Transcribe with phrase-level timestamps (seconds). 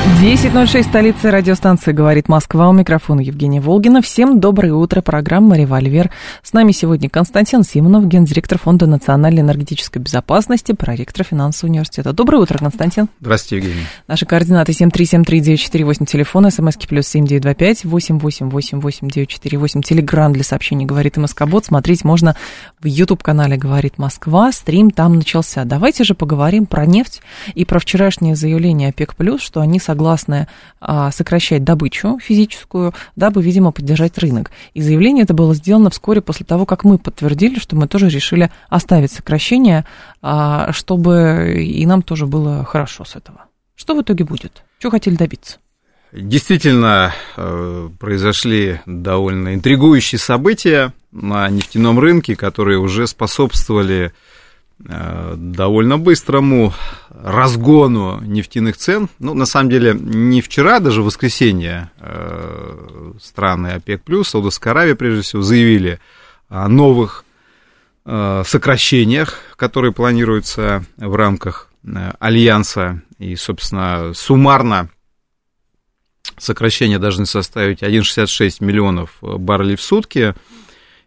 [0.00, 2.68] 10.06, столица радиостанции «Говорит Москва».
[2.68, 4.02] У микрофона Евгения Волгина.
[4.02, 5.00] Всем доброе утро.
[5.00, 6.10] Программа «Револьвер».
[6.42, 12.12] С нами сегодня Константин Симонов, гендиректор Фонда национальной энергетической безопасности, проректор финансового университета.
[12.12, 13.08] Доброе утро, Константин.
[13.20, 13.86] Здравствуйте, Евгений.
[14.08, 21.64] Наши координаты 7373948, телефон, смски плюс 7925 8888948, телеграмм для сообщений «Говорит МСК-бот».
[21.64, 22.36] Смотреть можно
[22.78, 24.52] в YouTube-канале «Говорит Москва».
[24.52, 25.64] Стрим там начался.
[25.64, 27.22] Давайте же поговорим про нефть
[27.54, 29.99] и про вчерашнее заявление ОПЕК+, что они согласны
[30.80, 34.50] а, сокращать добычу физическую, дабы, видимо, поддержать рынок.
[34.74, 38.50] И заявление это было сделано вскоре после того, как мы подтвердили, что мы тоже решили
[38.68, 39.84] оставить сокращение,
[40.22, 43.44] а, чтобы и нам тоже было хорошо с этого.
[43.76, 44.62] Что в итоге будет?
[44.78, 45.58] Чего хотели добиться?
[46.12, 54.12] Действительно, э, произошли довольно интригующие события на нефтяном рынке, которые уже способствовали
[54.82, 56.72] довольно быстрому
[57.10, 59.08] разгону нефтяных цен.
[59.18, 65.22] Ну, на самом деле, не вчера, даже в воскресенье э, страны ОПЕК+, Саудовская Аравия, прежде
[65.22, 66.00] всего, заявили
[66.48, 67.24] о новых
[68.06, 71.70] э, сокращениях, которые планируются в рамках
[72.18, 73.02] Альянса.
[73.18, 74.88] И, собственно, суммарно
[76.38, 80.34] сокращения должны составить 1,66 миллионов баррелей в сутки.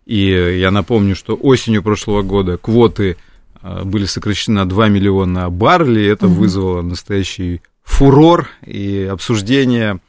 [0.06, 3.18] И я напомню, что осенью прошлого года квоты–
[3.64, 6.12] были сокращены на 2 миллиона баррелей.
[6.12, 6.36] Это угу.
[6.36, 10.00] вызвало настоящий фурор и обсуждение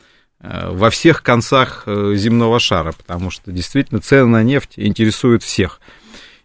[0.41, 5.81] а, во всех концах э, земного шара, потому что действительно цены на нефть интересуют всех.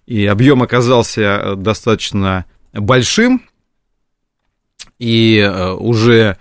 [0.06, 3.44] И объем оказался э, достаточно большим,
[4.98, 6.38] и э, уже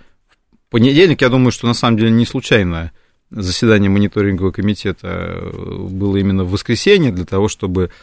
[0.51, 2.91] в понедельник, я думаю, что на самом деле не случайно
[3.29, 7.93] заседание мониторингового комитета было именно в воскресенье для того, чтобы Э,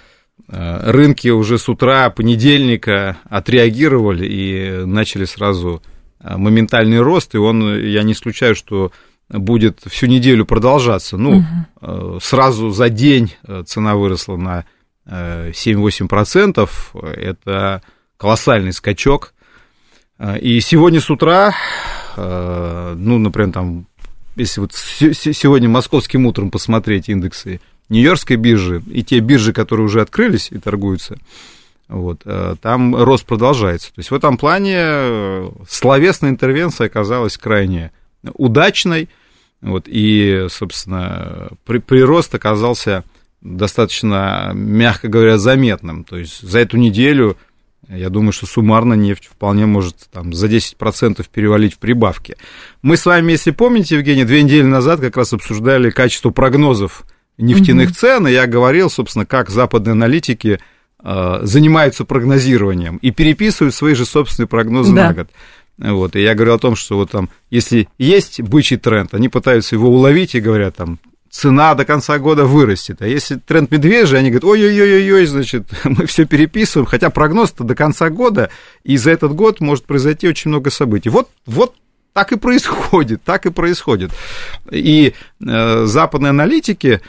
[0.48, 5.82] рынки уже с утра понедельника отреагировали и начали сразу
[6.20, 8.92] э, моментальный рост, и он, я не исключаю, что
[9.28, 11.16] будет всю неделю продолжаться.
[11.16, 11.44] Ну,
[11.80, 12.20] угу.
[12.20, 13.34] сразу за день
[13.66, 14.64] цена выросла на
[15.04, 16.68] 7-8%,
[17.16, 17.82] это
[18.16, 19.34] колоссальный скачок.
[20.40, 21.56] И сегодня с утра,
[22.16, 23.88] ну, например, там,
[24.36, 30.48] если вот сегодня московским утром посмотреть индексы Нью-Йоркской биржи и те биржи, которые уже открылись
[30.50, 31.18] и торгуются,
[31.88, 33.88] вот, э, там рост продолжается.
[33.88, 37.92] То есть в этом плане э, словесная интервенция оказалась крайне
[38.34, 39.08] удачной,
[39.60, 43.04] вот, и, собственно, при, прирост оказался
[43.40, 46.04] достаточно, мягко говоря, заметным.
[46.04, 47.36] То есть за эту неделю,
[47.88, 52.36] я думаю, что суммарно нефть вполне может там, за 10% перевалить в прибавке.
[52.82, 57.04] Мы с вами, если помните, Евгений, две недели назад как раз обсуждали качество прогнозов
[57.38, 57.94] нефтяных угу.
[57.94, 60.60] цен, и я говорил, собственно, как западные аналитики
[61.02, 65.08] э, занимаются прогнозированием и переписывают свои же собственные прогнозы да.
[65.08, 65.28] на год.
[65.78, 69.74] Вот, и я говорил о том, что вот там, если есть бычий тренд, они пытаются
[69.74, 70.98] его уловить и говорят там,
[71.36, 73.02] цена до конца года вырастет.
[73.02, 78.08] А если тренд медвежий, они говорят, ой-ой-ой-ой, значит, мы все переписываем, хотя прогноз-то до конца
[78.08, 78.50] года,
[78.84, 81.10] и за этот год может произойти очень много событий.
[81.10, 81.74] Вот, вот
[82.14, 84.10] так и происходит, так и происходит.
[84.70, 85.12] И
[85.46, 87.02] э, западные аналитики,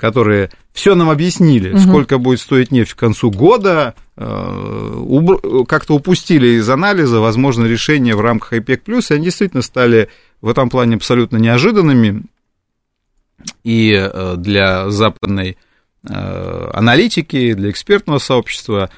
[0.00, 1.78] которые все нам объяснили, угу.
[1.78, 8.20] сколько будет стоить нефть к концу года, э, как-то упустили из анализа возможно решение в
[8.20, 10.08] рамках ОПЕК+, и они действительно стали
[10.40, 12.24] в этом плане абсолютно неожиданными.
[13.64, 15.56] И э, для западной
[16.04, 18.90] аналитики, для экспертного сообщества,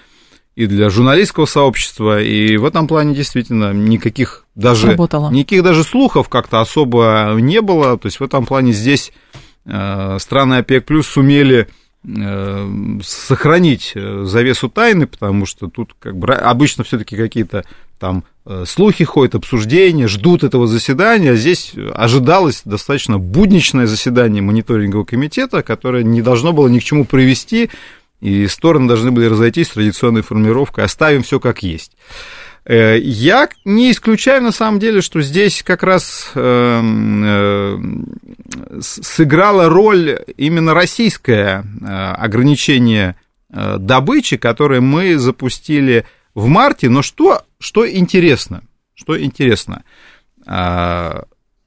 [0.57, 6.63] и для журналистского сообщества, и в этом плане действительно никаких даже, никаких даже слухов как-то
[6.63, 11.69] особо не было, то есть в этом плане здесь Э, страны ОПЕК плюс сумели
[12.07, 12.69] э,
[13.03, 17.65] сохранить э, завесу тайны, потому что тут как бы обычно все-таки какие-то
[17.99, 18.25] там
[18.67, 21.31] слухи ходят, обсуждения, ждут этого заседания.
[21.31, 27.07] А здесь ожидалось достаточно будничное заседание мониторингового комитета, которое не должно было ни к чему
[27.07, 27.71] привести,
[28.21, 31.93] и стороны должны были разойтись с традиционной формулировкой «оставим все как есть».
[32.67, 37.79] Э, я не исключаю, на самом деле, что здесь как раз э, э,
[38.81, 43.17] сыграла роль именно российское ограничение
[43.51, 46.89] добычи, которое мы запустили в марте.
[46.89, 48.63] Но что, что интересно,
[48.95, 49.85] что интересно,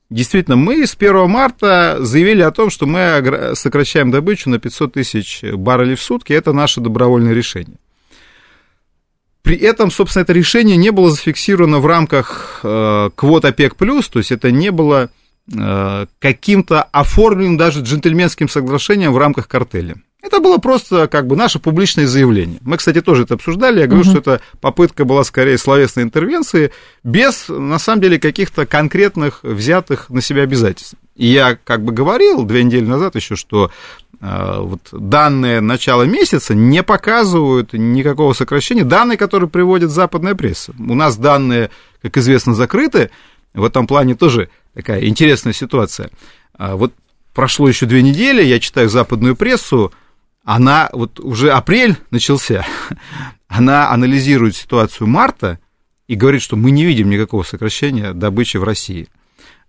[0.10, 5.44] Действительно, мы с 1 марта заявили о том, что мы сокращаем добычу на 500 тысяч
[5.44, 6.32] баррелей в сутки.
[6.32, 7.78] Это наше добровольное решение.
[9.48, 14.34] При этом, собственно, это решение не было зафиксировано в рамках э, квот ОПЕК+, то есть
[14.34, 15.10] это не было
[15.50, 19.96] э, каким-то оформленным даже джентльменским соглашением в рамках картеля.
[20.22, 22.60] Это было просто как бы наше публичное заявление.
[22.60, 23.80] Мы, кстати, тоже это обсуждали.
[23.80, 24.10] Я говорю, угу.
[24.10, 26.74] что это попытка была скорее словесной интервенции,
[27.06, 30.96] без, на самом деле, каких-то конкретных взятых на себя обязательств.
[31.16, 33.72] И я как бы говорил две недели назад еще, что
[34.19, 38.84] вот данные начала месяца не показывают никакого сокращения.
[38.84, 40.74] Данные, которые приводит западная пресса.
[40.80, 41.69] У нас данные,
[42.02, 43.12] как известно, закрыты.
[43.54, 46.10] В этом плане тоже такая интересная ситуация.
[46.54, 46.94] А, вот
[47.34, 49.94] прошло еще две недели, я читаю западную прессу,
[50.44, 52.66] она, вот уже апрель начался,
[53.48, 55.60] она анализирует ситуацию марта
[56.08, 59.08] и говорит, что мы не видим никакого сокращения добычи в России.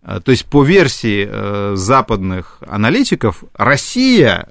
[0.09, 4.49] А, то есть по версии э, западных аналитиков, Россия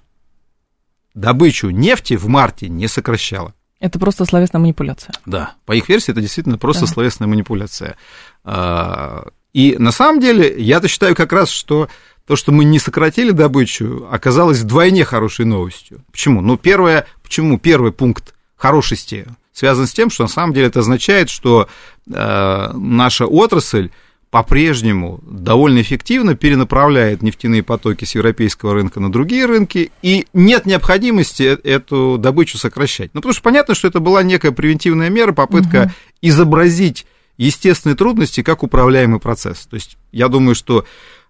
[1.15, 3.55] добычу нефти в марте не сокращала.
[3.79, 5.15] Это просто словесная манипуляция.
[5.25, 6.91] Да, по их версии это действительно просто да.
[6.91, 7.97] словесная манипуляция.
[8.43, 11.89] А, и на самом деле, я-то считаю как раз, что
[12.27, 16.03] то, что мы не сократили добычу, оказалось вдвойне хорошей новостью.
[16.11, 16.41] Почему?
[16.41, 21.31] Ну, первое, почему первый пункт хорошести связан с тем, что на самом деле это означает,
[21.31, 21.67] что
[22.07, 23.89] э, наша отрасль
[24.29, 31.43] по-прежнему довольно эффективно перенаправляет нефтяные потоки с европейского рынка на другие рынки, и нет необходимости
[31.43, 33.11] э, эту добычу сокращать.
[33.13, 35.91] Ну, потому что понятно, что это была некая превентивная мера, попытка угу.
[36.21, 37.05] изобразить
[37.37, 39.65] естественные трудности как управляемый процесс.
[39.65, 40.85] То есть я думаю, что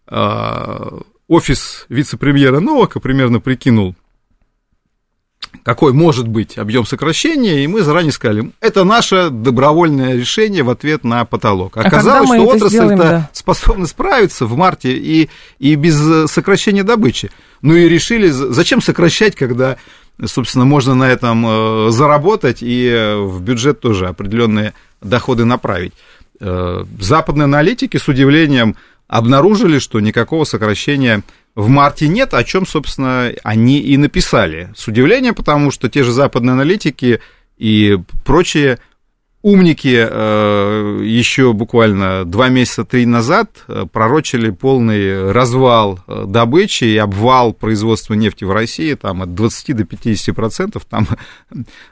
[0.07, 3.95] э, офис вице-премьера Новака примерно прикинул,
[5.63, 11.03] какой может быть объем сокращения, и мы заранее сказали, это наше добровольное решение в ответ
[11.03, 11.77] на потолок.
[11.77, 13.29] А Оказалось, а что отрасль да.
[13.33, 17.31] способна справиться в марте и, и без сокращения добычи.
[17.61, 19.77] Ну и решили, зачем сокращать, когда,
[20.23, 25.93] собственно, можно на этом э, заработать и в бюджет тоже определенные доходы направить.
[26.39, 28.75] Э, западные аналитики с удивлением
[29.07, 31.23] обнаружили, что никакого сокращения
[31.57, 34.69] в марте нет, о чем, собственно, они и написали.
[34.75, 37.19] С удивлением, потому что те же западные аналитики
[37.57, 38.77] и прочие
[39.41, 46.97] умники э, еще буквально два месяца, три назад э, пророчили полный развал э, добычи и
[46.97, 50.85] обвал производства нефти в России там, от 20 до 50 процентов.
[50.85, 51.07] Там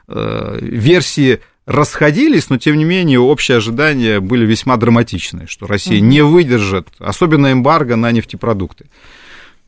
[0.06, 6.86] версии расходились, но тем не менее общие ожидания были весьма драматичные, что Россия не выдержит,
[7.00, 8.86] особенно эмбарго на нефтепродукты.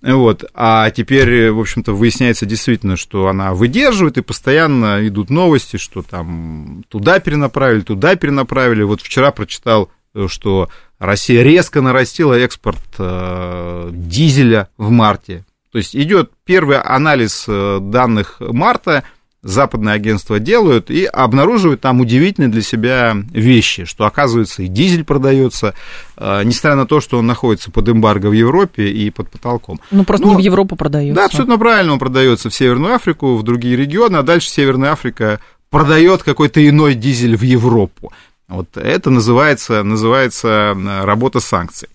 [0.00, 0.44] Вот.
[0.54, 6.84] А теперь, в общем-то, выясняется действительно, что она выдерживает, и постоянно идут новости, что там
[6.88, 8.82] туда перенаправили, туда перенаправили.
[8.82, 9.90] Вот вчера прочитал,
[10.28, 10.68] что
[10.98, 15.44] Россия резко нарастила экспорт э, дизеля в марте.
[15.72, 19.04] То есть идет первый анализ э, данных марта–
[19.42, 25.74] западные агентства делают и обнаруживают там удивительные для себя вещи, что, оказывается, и дизель продается,
[26.16, 29.80] э, несмотря на то, что он находится под эмбарго в Европе и под потолком.
[29.90, 31.14] Ну, просто Но, не в Европу продается.
[31.14, 35.40] Да, абсолютно правильно, он продается в Северную Африку, в другие регионы, а дальше Северная Африка
[35.70, 38.12] продает какой-то иной дизель в Европу.
[38.48, 41.88] Вот это называется, называется э, работа санкций.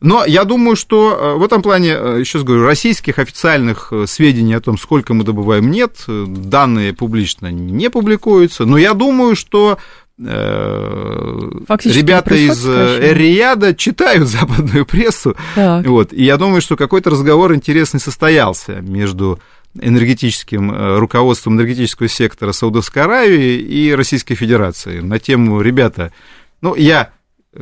[0.00, 4.54] Но я думаю, что э, в этом плане, э, еще раз говорю, российских официальных сведений
[4.54, 6.04] о том, сколько мы добываем, нет.
[6.06, 8.64] Данные публично не публикуются.
[8.64, 9.78] Но я думаю, что
[10.20, 15.36] Фактически ребята из Риада читают западную прессу.
[15.54, 15.86] Так.
[15.86, 19.38] Вот, и я думаю, что какой-то разговор интересный состоялся между
[19.80, 26.12] энергетическим э, руководством энергетического сектора Саудовской Аравии и Российской Федерации на тему, ребята,
[26.60, 27.10] ну, я,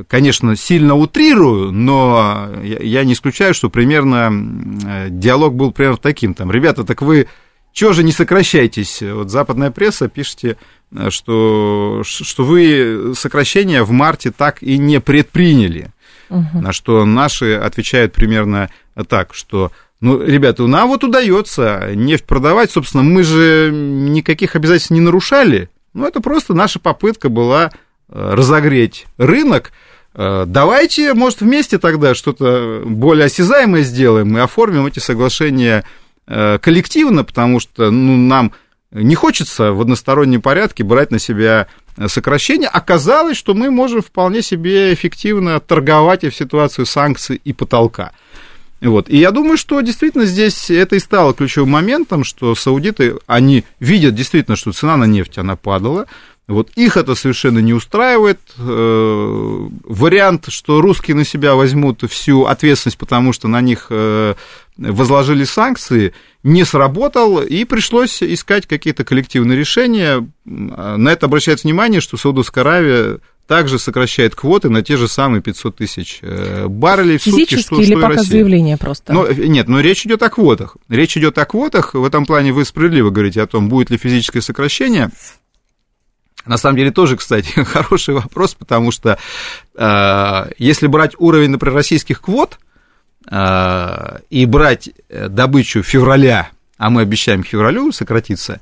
[0.08, 4.32] конечно, сильно утрирую, но я не исключаю, что примерно
[4.84, 7.28] э, диалог был примерно таким, там, ребята, так вы
[7.72, 9.02] чего же не сокращайтесь?
[9.02, 10.56] Вот западная пресса пишете,
[10.92, 15.90] э, что, что вы сокращения в марте так и не предприняли.
[16.30, 16.60] Угу.
[16.60, 18.70] На что наши отвечают примерно
[19.08, 25.00] так, что ну, ребята, нам вот удается нефть продавать, собственно, мы же никаких обязательств не
[25.00, 25.70] нарушали.
[25.94, 27.72] Ну, это просто наша попытка была
[28.08, 29.72] э, разогреть рынок.
[30.14, 35.84] Э, давайте, может, вместе тогда что-то более осязаемое сделаем и оформим эти соглашения
[36.26, 38.52] э, коллективно, потому что ну, нам
[38.92, 41.68] не хочется в одностороннем порядке брать на себя
[42.06, 42.68] сокращение.
[42.68, 48.12] Оказалось, что мы можем вполне себе эффективно торговать и в ситуацию санкций и потолка.
[48.80, 49.08] Вот.
[49.08, 54.14] И я думаю, что действительно здесь это и стало ключевым моментом, что саудиты, они видят
[54.14, 56.06] действительно, что цена на нефть, она падала,
[56.46, 58.38] Вот их это совершенно не устраивает.
[58.58, 64.34] Э, вариант, что русские на себя возьмут всю ответственность, потому что на них э,
[64.76, 70.28] возложили санкции, не сработал, и пришлось искать какие-то коллективные решения.
[70.44, 75.76] На это обращает внимание, что Саудовская Аравия также сокращает квоты на те же самые 500
[75.76, 78.30] тысяч э, баррелей в сутки, что, или что пока Россия.
[78.30, 79.12] заявление просто?
[79.12, 80.76] Но, нет, но речь идет о квотах.
[80.88, 81.94] Речь идет о квотах.
[81.94, 85.10] В этом плане вы справедливо говорите о том, будет ли физическое сокращение.
[86.44, 89.18] На самом деле тоже, кстати, хороший вопрос, потому что
[89.76, 92.58] э, если брать уровень, например, российских квот
[93.30, 98.60] э, и брать э, добычу февраля, а мы обещаем к февралю сократиться,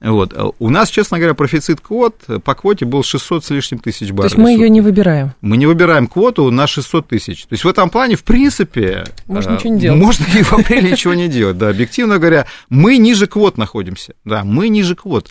[0.00, 0.34] вот.
[0.58, 4.34] У нас, честно говоря, профицит квот по квоте был 600 с лишним тысяч баррелей.
[4.34, 5.32] То есть мы ее не выбираем?
[5.42, 7.42] Мы не выбираем квоту на 600 тысяч.
[7.42, 9.04] То есть в этом плане, в принципе...
[9.26, 10.00] Можно ничего не делать.
[10.00, 11.68] Можно и в апреле ничего не делать, да.
[11.68, 14.14] Объективно говоря, мы ниже квот находимся.
[14.24, 15.28] Да, мы ниже квот.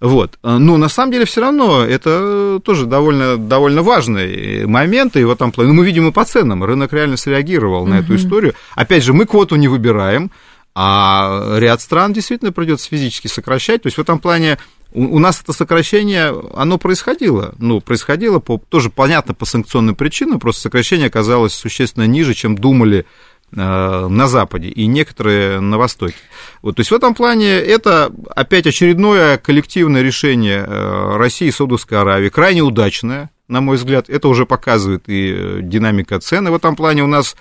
[0.00, 0.38] Вот.
[0.42, 5.16] Но на самом деле все равно это тоже довольно, довольно важный момент.
[5.16, 8.16] И в этом плане, ну, мы видим и по ценам, рынок реально среагировал на эту
[8.16, 8.54] историю.
[8.74, 10.30] Опять же, мы квоту не выбираем,
[10.74, 13.82] а ряд стран действительно придется физически сокращать.
[13.82, 14.58] То есть в этом плане
[14.92, 17.54] у, у нас это сокращение, оно происходило.
[17.58, 23.06] Ну, происходило по, тоже понятно по санкционным причинам, просто сокращение оказалось существенно ниже, чем думали
[23.52, 26.14] э, на Западе и некоторые на Востоке.
[26.62, 31.98] Вот, то есть в этом плане это опять очередное коллективное решение э, России и Саудовской
[31.98, 34.08] Аравии, крайне удачное, на мой взгляд.
[34.08, 36.50] Это уже показывает и э, динамика цены.
[36.50, 37.36] В этом плане у нас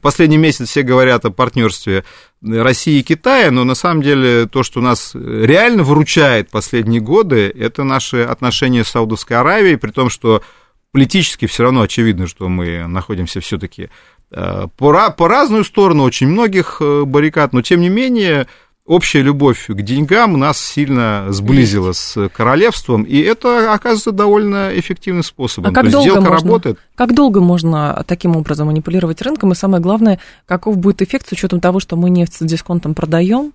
[0.00, 2.04] Последний месяц все говорят о партнерстве
[2.42, 7.84] России и Китая, но на самом деле то, что нас реально выручает последние годы, это
[7.84, 10.42] наши отношения с Саудовской Аравией, при том, что
[10.92, 13.90] политически все равно очевидно, что мы находимся все-таки
[14.30, 18.46] э, по, по разную сторону очень многих э, баррикад, но тем не менее
[18.86, 25.70] общая любовь к деньгам нас сильно сблизила с королевством, и это оказывается довольно эффективным способом.
[25.70, 26.78] А как То долго сделка можно, работает.
[26.94, 29.52] Как долго можно таким образом манипулировать рынком?
[29.52, 33.52] И самое главное, каков будет эффект с учетом того, что мы нефть с дисконтом продаем,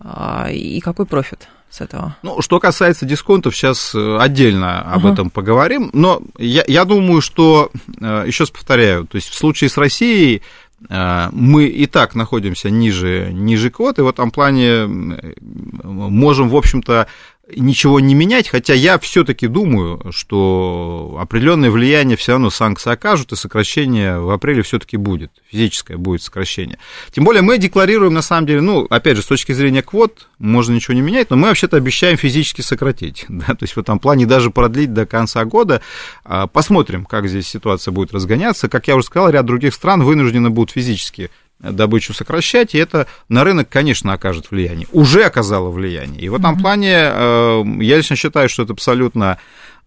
[0.00, 1.48] а, и какой профит?
[1.72, 2.16] с этого?
[2.22, 5.12] Ну, что касается дисконтов, сейчас э, отдельно об uh-huh.
[5.14, 5.88] этом поговорим.
[5.94, 10.42] Но я, я думаю, что, э, еще раз повторяю, то есть в случае с Россией
[10.88, 17.06] мы и так находимся ниже, ниже квоты, в этом плане можем, в общем-то,
[17.48, 23.36] ничего не менять, хотя я все-таки думаю, что определенное влияние все равно санкции окажут, и
[23.36, 26.78] сокращение в апреле все-таки будет, физическое будет сокращение.
[27.10, 30.74] Тем более мы декларируем, на самом деле, ну, опять же, с точки зрения квот, можно
[30.74, 34.26] ничего не менять, но мы вообще-то обещаем физически сократить, да, то есть в этом плане
[34.26, 35.82] даже продлить до конца года.
[36.24, 38.68] А, посмотрим, как здесь ситуация будет разгоняться.
[38.68, 41.30] Как я уже сказал, ряд других стран вынуждены будут физически
[41.62, 44.88] добычу сокращать, и это на рынок, конечно, окажет влияние.
[44.92, 46.20] Уже оказало влияние.
[46.20, 46.60] И в этом mm-hmm.
[46.60, 49.38] плане э, я лично считаю, что это абсолютно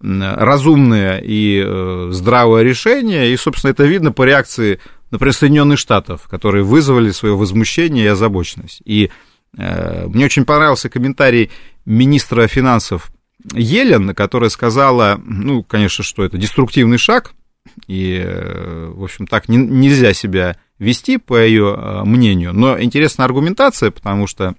[0.01, 4.79] разумное и э, здравое решение, и, собственно, это видно по реакции,
[5.09, 8.81] например, Соединенных Штатов, которые вызвали свое возмущение и озабоченность.
[8.85, 9.09] И
[9.57, 11.49] э, мне очень понравился комментарий
[11.85, 13.09] министра финансов
[13.53, 17.33] Елен, которая сказала, ну, конечно, что это деструктивный шаг,
[17.87, 22.53] и, в общем, так не, нельзя себя вести, по ее э, мнению.
[22.53, 24.55] Но интересная аргументация, потому что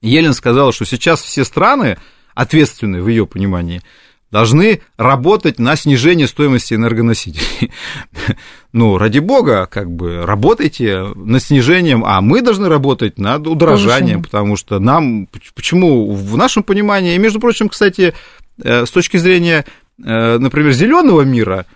[0.00, 1.98] Елен сказала, что сейчас все страны,
[2.34, 3.82] ответственные в ее понимании,
[4.30, 7.72] должны работать на снижение стоимости энергоносителей.
[8.72, 14.56] ну, ради бога, как бы работайте над снижением, а мы должны работать над удорожанием, потому
[14.56, 18.14] что нам, почему в нашем понимании, и, между прочим, кстати,
[18.62, 19.64] э, с точки зрения,
[20.04, 21.66] э, например, зеленого мира,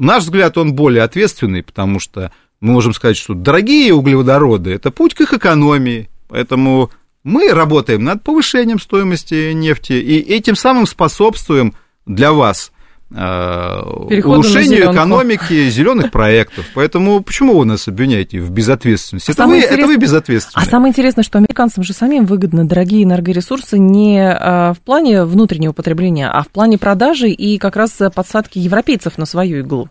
[0.00, 5.12] Наш взгляд, он более ответственный, потому что мы можем сказать, что дорогие углеводороды– это путь
[5.12, 6.90] к их экономии, поэтому
[7.22, 11.74] мы работаем над повышением стоимости нефти и этим самым способствуем
[12.06, 12.72] для вас–
[13.12, 16.64] Э, улучшению экономики зеленых проектов.
[16.74, 19.30] Поэтому почему вы нас обвиняете в безответственности?
[19.30, 19.72] А это, вы, интерес...
[19.72, 20.62] это вы безответственны.
[20.62, 25.72] А самое интересное, что американцам же самим выгодны дорогие энергоресурсы не э, в плане внутреннего
[25.72, 29.88] потребления, а в плане продажи и как раз подсадки европейцев на свою иглу.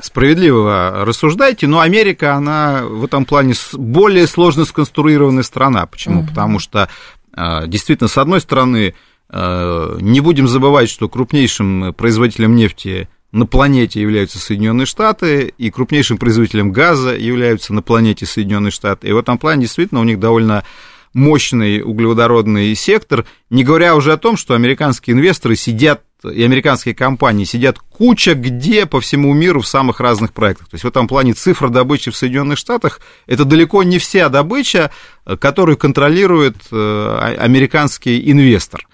[0.00, 5.86] Справедливо рассуждаете, но Америка, она в этом плане более сложно сконструированная страна.
[5.86, 6.20] Почему?
[6.20, 6.28] Угу.
[6.28, 6.88] Потому что
[7.36, 8.92] э, действительно, с одной стороны, Э,
[9.32, 16.72] не будем забывать, что крупнейшим производителем нефти на планете являются Соединенные Штаты, и крупнейшим производителем
[16.72, 19.08] газа являются на планете Соединенные Штаты.
[19.08, 20.64] И в этом плане действительно у них довольно
[21.12, 27.44] мощный углеводородный сектор, не говоря уже о том, что американские инвесторы сидят и американские компании
[27.44, 30.68] сидят куча где по всему миру в самых разных проектах.
[30.68, 34.90] То есть в этом плане цифра добычи в Соединенных Штатах это далеко не вся добыча,
[35.38, 38.86] которую контролирует э, американский инвестор.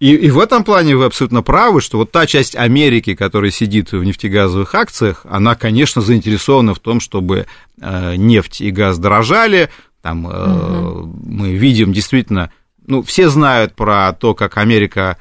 [0.00, 3.92] И, и в этом плане вы абсолютно правы, что вот та часть Америки, которая сидит
[3.92, 7.46] в нефтегазовых акциях, она, конечно, заинтересована в том, чтобы
[7.78, 9.70] нефть и газ дорожали.
[10.00, 11.12] Там угу.
[11.24, 12.50] мы видим действительно,
[12.86, 15.16] ну, все знают про то, как Америка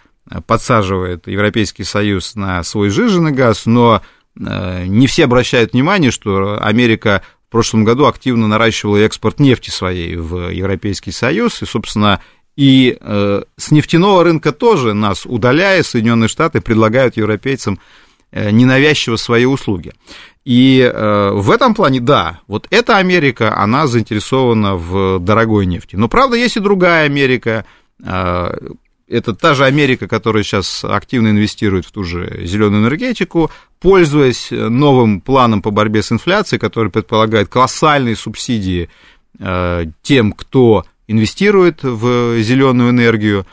[0.47, 4.01] подсаживает Европейский Союз на свой жиженый газ, но
[4.35, 10.49] не все обращают внимание, что Америка в прошлом году активно наращивала экспорт нефти своей в
[10.49, 12.21] Европейский Союз, и, собственно,
[12.55, 17.79] и э, с нефтяного рынка тоже нас, удаляя, Соединенные Штаты предлагают европейцам
[18.31, 19.93] э, ненавязчиво свои услуги.
[20.43, 25.95] И э, в этом плане, да, вот эта Америка, она заинтересована в дорогой нефти.
[25.95, 27.65] Но, правда, есть и другая Америка,
[28.03, 28.57] э,
[29.07, 35.21] это та же Америка, которая сейчас активно инвестирует в ту же зеленую энергетику, пользуясь новым
[35.21, 38.89] планом по борьбе с инфляцией, который предполагает колоссальные субсидии
[39.39, 43.45] э, тем, кто инвестирует в зеленую энергию.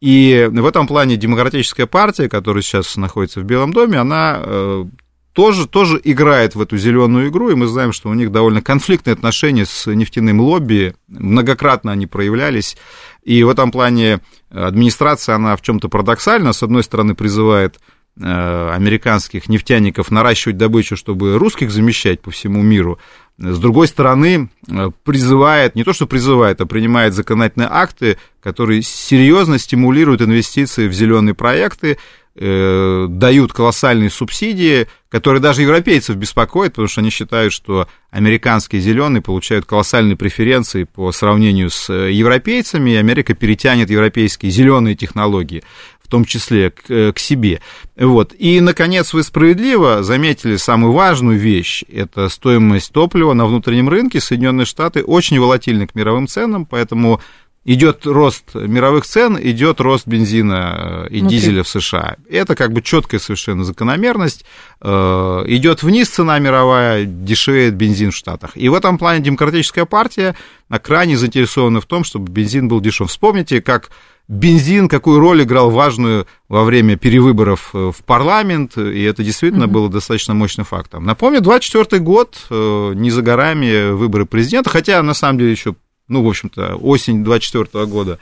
[0.00, 4.84] И в этом плане демократическая партия, которая сейчас находится в Белом доме, она э,
[5.32, 9.14] тоже, тоже играет в эту зеленую игру, и мы знаем, что у них довольно конфликтные
[9.14, 12.76] отношения с нефтяным лобби, многократно они проявлялись,
[13.22, 17.78] и в этом плане администрация, она в чем-то парадоксальна, с одной стороны призывает
[18.20, 22.98] э, американских нефтяников наращивать добычу, чтобы русских замещать по всему миру,
[23.40, 29.58] с другой стороны, э, призывает, не то что призывает, а принимает законодательные акты, которые серьезно
[29.58, 31.96] стимулируют инвестиции в зеленые проекты,
[32.36, 39.22] э, дают колоссальные субсидии, которые даже европейцев беспокоят, потому что они считают, что американские зеленые
[39.22, 45.62] получают колоссальные преференции по сравнению с э, европейцами, и Америка перетянет европейские зеленые технологии
[46.10, 47.60] том числе к, э, к себе.
[47.96, 48.34] Вот.
[48.38, 54.20] И, наконец, вы справедливо заметили самую важную вещь, это стоимость топлива на внутреннем рынке.
[54.20, 57.20] Соединенные Штаты очень волатильны к мировым ценам, поэтому
[57.64, 61.38] идет рост мировых цен, идет рост бензина э, и Внутри.
[61.38, 62.16] дизеля в США.
[62.28, 64.44] Это как бы четкая совершенно закономерность.
[64.80, 68.52] Э, идет вниз цена мировая, дешевеет бензин в Штатах.
[68.54, 70.34] И в этом плане демократическая партия
[70.82, 73.10] крайне заинтересована в том, чтобы бензин был дешев.
[73.10, 73.90] Вспомните, как
[74.30, 79.68] бензин какую роль играл важную во время перевыборов э, в парламент, и это действительно mm-hmm.
[79.68, 81.04] было достаточно мощным фактом.
[81.04, 85.74] Напомню, 24 год, не за горами выборы президента, хотя на самом деле еще
[86.10, 88.18] ну, в общем-то, осень 24 года,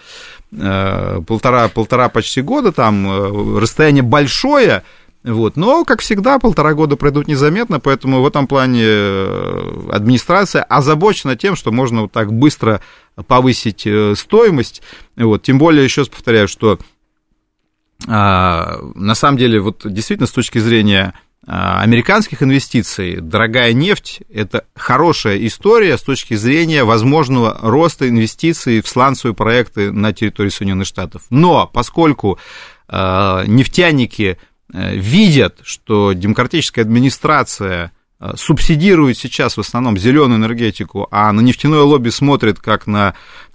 [0.53, 4.83] э, полтора, полтора почти года, там э, расстояние большое,
[5.33, 5.57] вот.
[5.57, 11.57] Но, как всегда, полтора года пройдут незаметно, поэтому в этом плане э, администрация озабочена тем,
[11.57, 12.81] что можно вот так быстро
[13.27, 13.87] повысить
[14.17, 14.83] стоимость.
[15.17, 15.43] Вот.
[15.43, 16.79] Тем более, еще раз повторяю, что
[18.07, 21.15] а, на самом деле, вот действительно, с точки зрения
[21.47, 28.89] а, американских инвестиций дорогая нефть– это хорошая история с точки зрения возможного роста инвестиций в
[28.89, 31.23] сланцевые проекты на территории Соединенных Штатов.
[31.31, 32.39] Но поскольку
[32.87, 41.33] а, нефтяники э, видят, что демократическая администрация Э, субсидирует сейчас в основном зеленую энергетику, а
[41.33, 43.48] на нефтяное лобби смотрит как на э,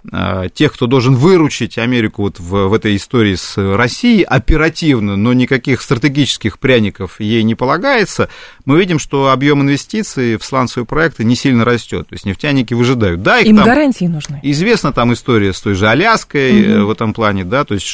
[0.54, 5.80] тех, кто должен выручить Америку вот в, в этой истории с Россией оперативно, но никаких
[5.80, 8.28] стратегических пряников ей не полагается,
[8.66, 12.08] мы видим, что объем инвестиций в сланцевые проекты не сильно растет.
[12.08, 13.22] То есть нефтяники выжидают.
[13.22, 14.40] Да, их Им там гарантии нужны.
[14.42, 16.86] Известна там история с той же Аляской угу.
[16.86, 17.86] в этом плане, да, то есть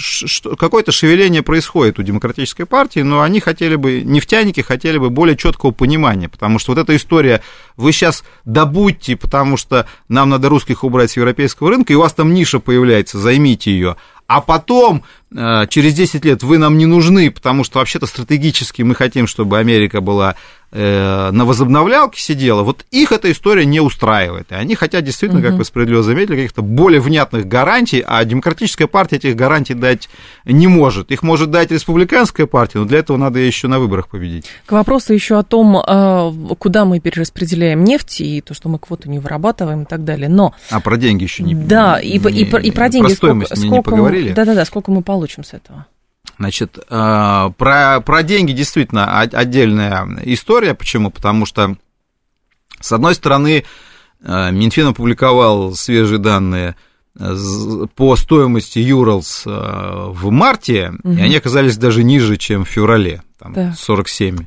[0.58, 5.70] какое-то шевеление происходит у демократической партии, но они хотели бы, нефтяники хотели бы более четкого
[5.70, 7.42] понимания, потому что вот эта история,
[7.80, 12.12] вы сейчас добудьте, потому что нам надо русских убрать с европейского рынка, и у вас
[12.12, 13.96] там ниша появляется, займите ее.
[14.26, 15.02] А потом,
[15.34, 19.58] э, через 10 лет, вы нам не нужны, потому что вообще-то стратегически мы хотим, чтобы
[19.58, 20.36] Америка была
[20.72, 24.52] на возобновлялке сидела, вот их эта история не устраивает.
[24.52, 29.16] И они хотят действительно, как вы справедливо заметили, каких-то более внятных гарантий, а демократическая партия
[29.16, 30.08] этих гарантий дать
[30.44, 31.10] не может.
[31.10, 34.46] Их может дать республиканская партия, но для этого надо еще на выборах победить.
[34.66, 39.08] К вопросу еще о том, э, куда мы перераспределяем нефть и то, что мы квоту
[39.08, 40.28] не вырабатываем и так далее.
[40.28, 40.54] Но...
[40.70, 43.06] А про деньги еще не Да, и, не, и, про, и про деньги.
[43.06, 44.32] Про стоимость сколько, не, не поговорили.
[44.32, 45.86] Да-да-да, сколько мы получим с этого?
[46.40, 50.72] Значит, э, про, про деньги действительно отдельная история.
[50.72, 51.10] Почему?
[51.10, 51.76] Потому что,
[52.80, 53.64] с одной стороны,
[54.22, 56.76] э, Минфин опубликовал свежие данные
[57.18, 57.36] э,
[57.94, 61.12] по стоимости Юралс в марте, угу.
[61.12, 63.74] и они оказались даже ниже, чем в феврале, там да.
[63.76, 64.38] 47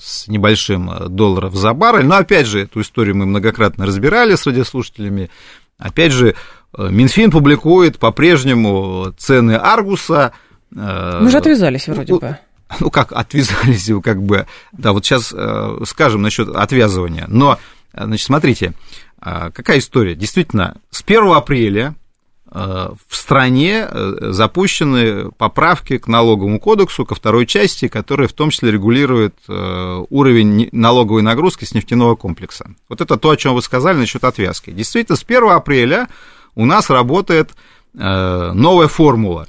[0.00, 2.06] с небольшим долларов за баррель.
[2.06, 5.28] Но, опять же, эту историю мы многократно разбирали с радиослушателями.
[5.76, 6.34] Опять же,
[6.78, 10.32] Минфин публикует по-прежнему цены Аргуса–
[10.74, 12.38] Мы же отвязались вроде бы.
[12.80, 17.26] Ну, как отвязались, как бы, да, вот сейчас э, скажем насчет отвязывания.
[17.28, 17.58] Но,
[17.92, 18.72] значит, смотрите,
[19.24, 20.14] э, какая история.
[20.14, 21.94] Действительно, с 1 апреля
[22.46, 29.34] в стране запущены поправки к налоговому кодексу, ко второй части, которая в том числе регулирует
[29.48, 32.70] уровень налоговой нагрузки с нефтяного комплекса.
[32.88, 34.70] Вот это то, о чем вы сказали насчет отвязки.
[34.70, 36.06] Действительно, с 1 апреля
[36.54, 37.50] у нас работает
[37.92, 39.48] новая формула.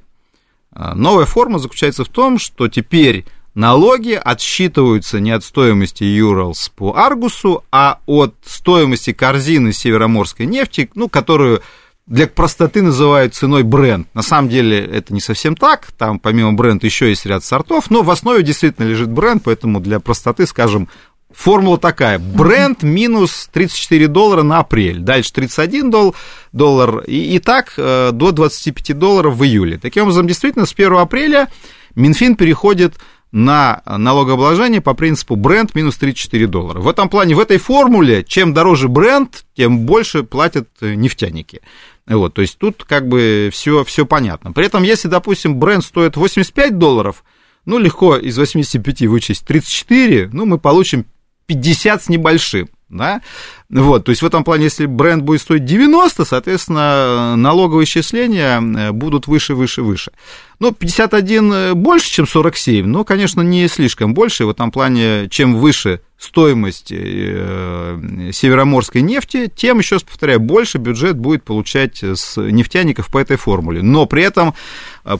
[0.75, 7.63] Новая формула заключается в том, что теперь налоги отсчитываются не от стоимости Юралс по Аргусу,
[7.71, 11.61] а от стоимости корзины североморской нефти, ну, которую
[12.05, 14.07] для простоты называют ценой бренд.
[14.13, 18.03] На самом деле это не совсем так, там помимо бренда еще есть ряд сортов, но
[18.03, 20.87] в основе действительно лежит бренд, поэтому для простоты скажем
[21.35, 22.17] Формула такая.
[22.17, 24.99] Бренд минус 34 доллара на апрель.
[24.99, 26.15] Дальше 31 дол,
[26.53, 26.99] доллар.
[26.99, 29.77] И, и так э, до 25 долларов в июле.
[29.77, 31.49] Таким образом, действительно, с 1 апреля
[31.93, 32.95] Минфин переходит
[33.33, 36.79] на налогообложение по принципу бренд минус 34 доллара.
[36.79, 41.59] В этом плане, в этой формуле, чем дороже бренд, тем больше платят нефтяники.
[42.07, 44.53] Вот, то есть тут как бы все, все понятно.
[44.53, 47.25] При этом, если, допустим, бренд стоит 85 долларов,
[47.65, 51.05] ну, легко из 85 вычесть 34, ну, мы получим
[51.47, 53.21] 50 с небольшим да,
[53.69, 58.91] вот, то есть в этом плане, если бренд будет стоить 90, соответственно, налоговые исчисления э,
[58.91, 60.11] будут выше, выше, выше.
[60.59, 65.55] Ну, 51 э, больше, чем 47, но, конечно, не слишком больше, в этом плане, чем
[65.55, 73.07] выше стоимость э, североморской нефти, тем, еще раз повторяю, больше бюджет будет получать с нефтяников
[73.07, 73.81] по этой формуле.
[73.81, 74.53] Но при этом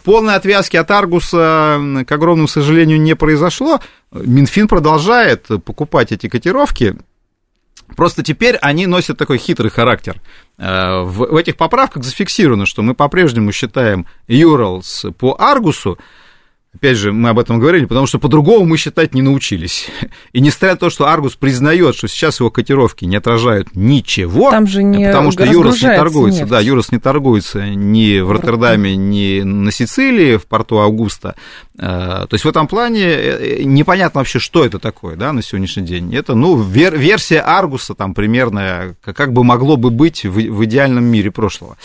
[0.04, 3.80] полной отвязки от Аргуса, к огромному сожалению, не произошло.
[4.12, 6.96] Минфин продолжает покупать эти котировки,
[7.96, 10.20] Просто теперь они носят такой хитрый характер.
[10.58, 15.98] Э, в этих поправках зафиксировано, что мы по-прежнему считаем Юралс по Аргусу
[16.76, 19.88] Опять же, мы об этом говорили, потому что по-другому мы считать не научились.
[20.34, 24.68] И несмотря на то, что Аргус признает, что сейчас его котировки не отражают ничего, Там
[24.68, 26.52] же не потому что Юрос не торгуется, нефть.
[26.52, 31.36] да, Юрос не торгуется ни в Роттердаме, ни на Сицилии, в порту Аугуста.
[31.78, 35.84] Э, то есть в этом плане э, непонятно вообще, что это такое, да, на сегодняшний
[35.84, 36.14] день.
[36.14, 41.06] Это, ну, вер- версия Аргуса там примерно, как бы могло бы быть в, в идеальном
[41.06, 41.78] мире прошлого.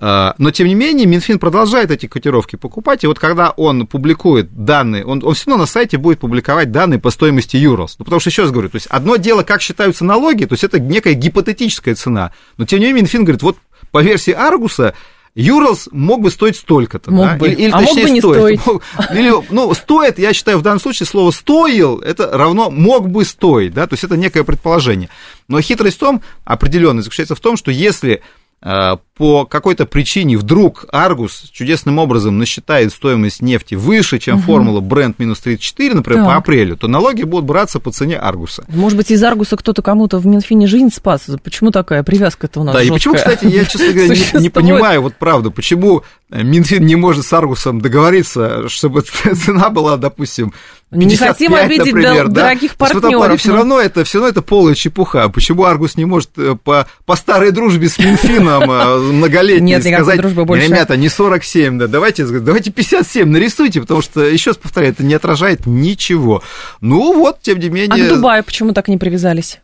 [0.00, 4.37] Э, но, тем не менее, Минфин продолжает эти котировки покупать, и вот когда он публикует
[4.38, 7.96] публикует данные, он, он все равно на сайте будет публиковать данные по стоимости Юрос.
[7.98, 10.64] Ну, потому что, еще раз говорю, то есть одно дело, как считаются налоги, то есть
[10.64, 12.32] это некая гипотетическая цена.
[12.56, 13.56] Но, тем не менее, Минфин говорит, вот
[13.90, 14.94] по версии Аргуса
[15.34, 17.36] Юрлс мог бы стоить столько-то, мог да?
[17.36, 17.48] бы.
[17.48, 18.60] Или, или а точнее, мог бы не стоит.
[18.60, 18.80] стоить.
[19.12, 23.72] Или, ну, стоит, я считаю, в данном случае слово «стоил» это равно «мог бы стоить»,
[23.72, 25.10] да, то есть это некое предположение.
[25.46, 28.22] Но хитрость в том, определенная, заключается в том, что если
[28.60, 34.44] по какой-то причине вдруг Аргус чудесным образом насчитает стоимость нефти выше, чем угу.
[34.44, 36.32] формула бренд минус 34, например, так.
[36.32, 38.64] по апрелю, то налоги будут браться по цене Аргуса.
[38.68, 41.26] Может быть, из Аргуса кто-то кому-то в Минфине жизнь спас?
[41.42, 42.96] Почему такая привязка-то у нас Да, жесткая?
[42.96, 47.24] и почему, кстати, я, честно говоря, не, не понимаю, вот правда, почему Минфин не может
[47.24, 49.02] с Аргусом договориться, чтобы
[49.34, 52.86] цена была, допустим, 55, не хотим обидеть например, дорогих да?
[52.86, 53.28] партнеров.
[53.28, 53.36] Но...
[53.36, 55.28] все равно это все равно это полная чепуха.
[55.28, 60.96] Почему Аргус не может э, по, по старой дружбе с Минфином э, многолетней сказать, ребята,
[60.96, 65.66] не 47, да, давайте, давайте 57 нарисуйте, потому что, еще раз повторяю, это не отражает
[65.66, 66.42] ничего.
[66.80, 68.04] Ну вот, тем не менее...
[68.04, 69.60] А к Дубаю почему так не привязались?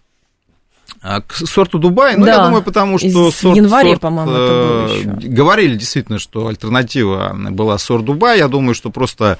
[1.01, 3.57] А к сорту Дубай, ну, да, я думаю, потому что из сорт...
[3.57, 5.29] январе, сорт, по-моему, это было э, еще.
[5.29, 8.39] Говорили действительно, что альтернатива была сорт Дубай.
[8.39, 9.39] Я думаю, что просто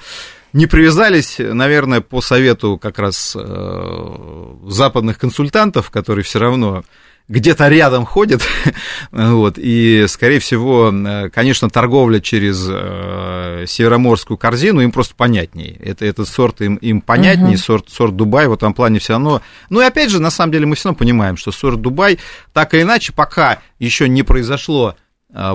[0.55, 6.85] не привязались, наверное, по совету как раз э, западных консультантов, которые все равно
[7.27, 8.41] где-то рядом ходят,
[9.11, 15.75] вот, и, скорее всего, э, конечно, торговля через э, североморскую корзину им просто понятнее.
[15.83, 17.65] Это, этот сорт им, им понятнее, uh-huh.
[17.65, 19.41] сорт, сорт Дубай в этом плане все равно...
[19.69, 22.17] Ну и опять же, на самом деле, мы все равно понимаем, что сорт Дубай,
[22.53, 24.95] так или иначе, пока еще не произошло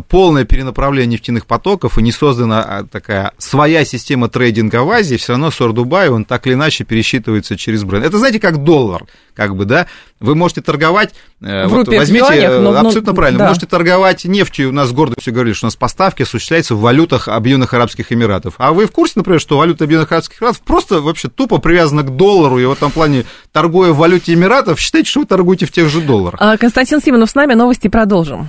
[0.09, 5.33] полное перенаправление нефтяных потоков и не создана а, такая своя система трейдинга в Азии, все
[5.33, 8.05] равно Сор Дубай, он так или иначе пересчитывается через бренд.
[8.05, 9.87] Это, знаете, как доллар, как бы, да,
[10.21, 13.45] вы можете торговать, э, в вот возьмите, юанях, но, абсолютно правильно, да.
[13.45, 16.81] вы можете торговать нефтью, у нас с гордостью говорили, что у нас поставки осуществляются в
[16.81, 18.55] валютах Объединенных Арабских Эмиратов.
[18.59, 22.15] А вы в курсе, например, что валюта Объединенных Арабских Эмиратов просто вообще тупо привязана к
[22.15, 25.89] доллару, и в этом плане, торгуя в валюте Эмиратов, считайте, что вы торгуете в тех
[25.89, 26.39] же долларах.
[26.43, 28.49] А, Константин Симонов с нами, новости продолжим.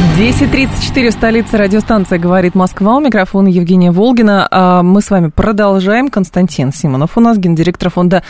[0.00, 2.96] 10.34, столица радиостанция «Говорит Москва».
[2.96, 4.48] У микрофона Евгения Волгина.
[4.50, 6.08] А мы с вами продолжаем.
[6.08, 8.22] Константин Симонов у нас, гендиректор Фонда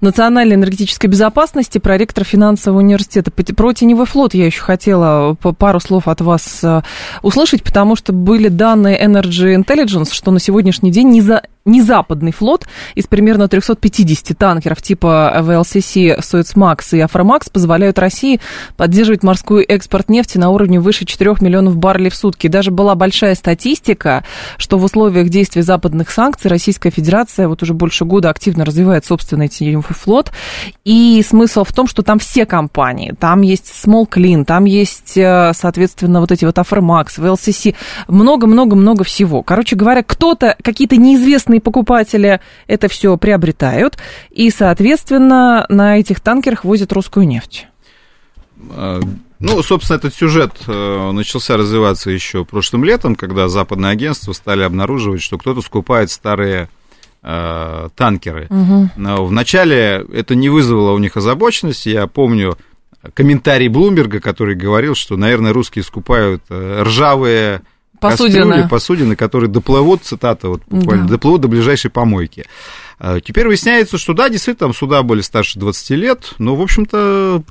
[0.00, 3.32] национальной энергетической безопасности, проректор финансового университета.
[3.32, 6.84] Про теневой флот я еще хотела пару слов от вас а,
[7.22, 12.32] услышать, потому что были данные Energy Intelligence, что на сегодняшний день не за не западный
[12.32, 18.40] флот из примерно 350 танкеров типа VLCC, Суэцмакс и Афрамакс позволяют России
[18.76, 22.46] поддерживать морской экспорт нефти на уровне выше 4 миллионов баррелей в сутки.
[22.46, 24.24] Даже была большая статистика,
[24.58, 29.48] что в условиях действия западных санкций Российская Федерация вот уже больше года активно развивает собственный
[29.48, 30.32] теневой флот.
[30.84, 35.52] И смысл в том, что там все компании, там есть Small Clean, там есть, э,
[35.54, 37.74] соответственно, вот эти вот Афрамакс, VLCC,
[38.08, 39.42] много-много-много всего.
[39.42, 43.98] Короче говоря, кто-то, какие-то неизвестные частные покупатели это все приобретают,
[44.30, 47.66] и, соответственно, на этих танкерах возят русскую нефть.
[48.70, 49.00] А,
[49.38, 55.22] ну, собственно, этот сюжет э, начался развиваться еще прошлым летом, когда западные агентства стали обнаруживать,
[55.22, 56.68] что кто-то скупает старые
[57.22, 58.46] э, танкеры.
[58.50, 58.90] Угу.
[58.96, 61.90] Но вначале это не вызвало у них озабоченности.
[61.90, 62.56] Я помню
[63.14, 67.60] комментарий Блумберга, который говорил, что, наверное, русские скупают э, ржавые
[68.10, 68.44] посудины.
[68.44, 71.10] кастрюли, посудины, которые доплывут, цитата, вот буквально, да.
[71.10, 72.46] доплывут до ближайшей помойки.
[72.98, 77.42] А, теперь выясняется, что да, действительно, там суда были старше 20 лет, но, в общем-то,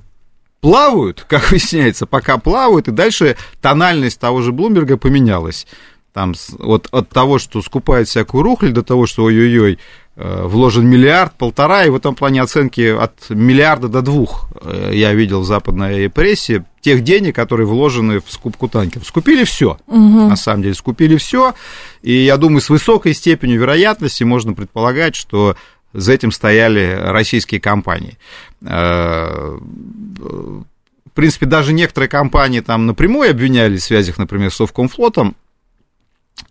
[0.62, 5.68] плавают, как выясняется, пока плавают, и дальше тональность того же Блумберга поменялась.
[6.14, 9.80] Там вот от того, что скупает всякую рухль, до того, что ой-ой-ой,
[10.18, 15.42] вложен миллиард, полтора, и в этом плане оценки от миллиарда до двух э, я видел
[15.42, 19.06] в западной прессе тех денег, которые вложены в скупку танкеров.
[19.06, 20.30] Скупили все, угу.
[20.30, 21.54] на самом деле, скупили все,
[22.02, 25.58] и я думаю, с высокой степенью вероятности можно предполагать, что
[25.92, 28.18] за этим стояли российские компании.
[28.62, 29.58] Э,
[30.18, 35.36] в принципе, даже некоторые компании там напрямую обвиняли в связях, например, с Совкомфлотом,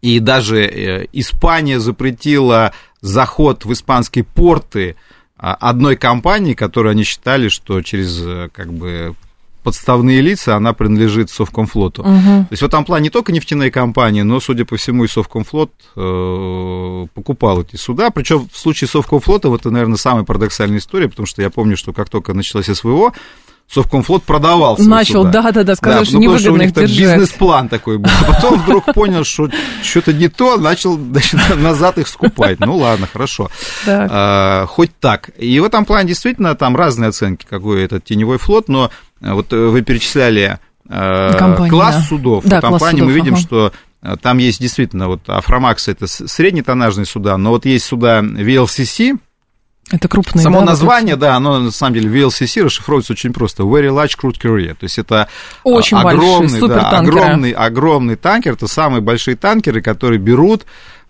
[0.00, 2.72] и даже Испания запретила
[3.04, 4.96] заход в испанские порты
[5.36, 9.14] а, одной компании, которую они считали, что через э, как бы
[9.62, 12.02] подставные лица, она принадлежит Совкомфлоту.
[12.02, 12.10] Угу.
[12.10, 15.70] То есть в этом плане не только нефтяные компании, но, судя по всему, и Совкомфлот
[15.96, 18.10] э, покупал эти суда.
[18.10, 21.92] Причем в случае Совкомфлота, вот это, наверное, самая парадоксальная история, потому что я помню, что
[21.92, 23.12] как только началось СВО,
[23.68, 26.98] Совкомфлот продавал Начал, да-да-да, сказал, да, что ну, невыгодно их держать.
[26.98, 28.10] бизнес-план такой был.
[28.20, 29.48] А потом вдруг понял, что
[29.82, 32.60] что-то не то, начал значит, назад их скупать.
[32.60, 33.50] Ну ладно, хорошо.
[33.86, 35.30] А, хоть так.
[35.38, 39.52] И в этом плане действительно там разные оценки, какой этот теневой флот, но а, вот
[39.52, 42.02] вы перечисляли Компания, класс да.
[42.02, 42.44] судов.
[42.44, 43.42] Да, в компании мы видим, ага.
[43.42, 43.72] что
[44.20, 49.18] там есть действительно, вот Афромакс это среднетоннажные суда, но вот есть суда VLCC,
[49.90, 53.64] это крупные, Само да, название, да, оно на самом деле VLCC расшифровывается очень просто.
[53.64, 54.74] Very Large Crude Carrier.
[54.74, 55.28] То есть это
[55.62, 58.52] очень огромный, большой, да, огромный, огромный танкер.
[58.54, 60.64] Это самые большие танкеры, которые берут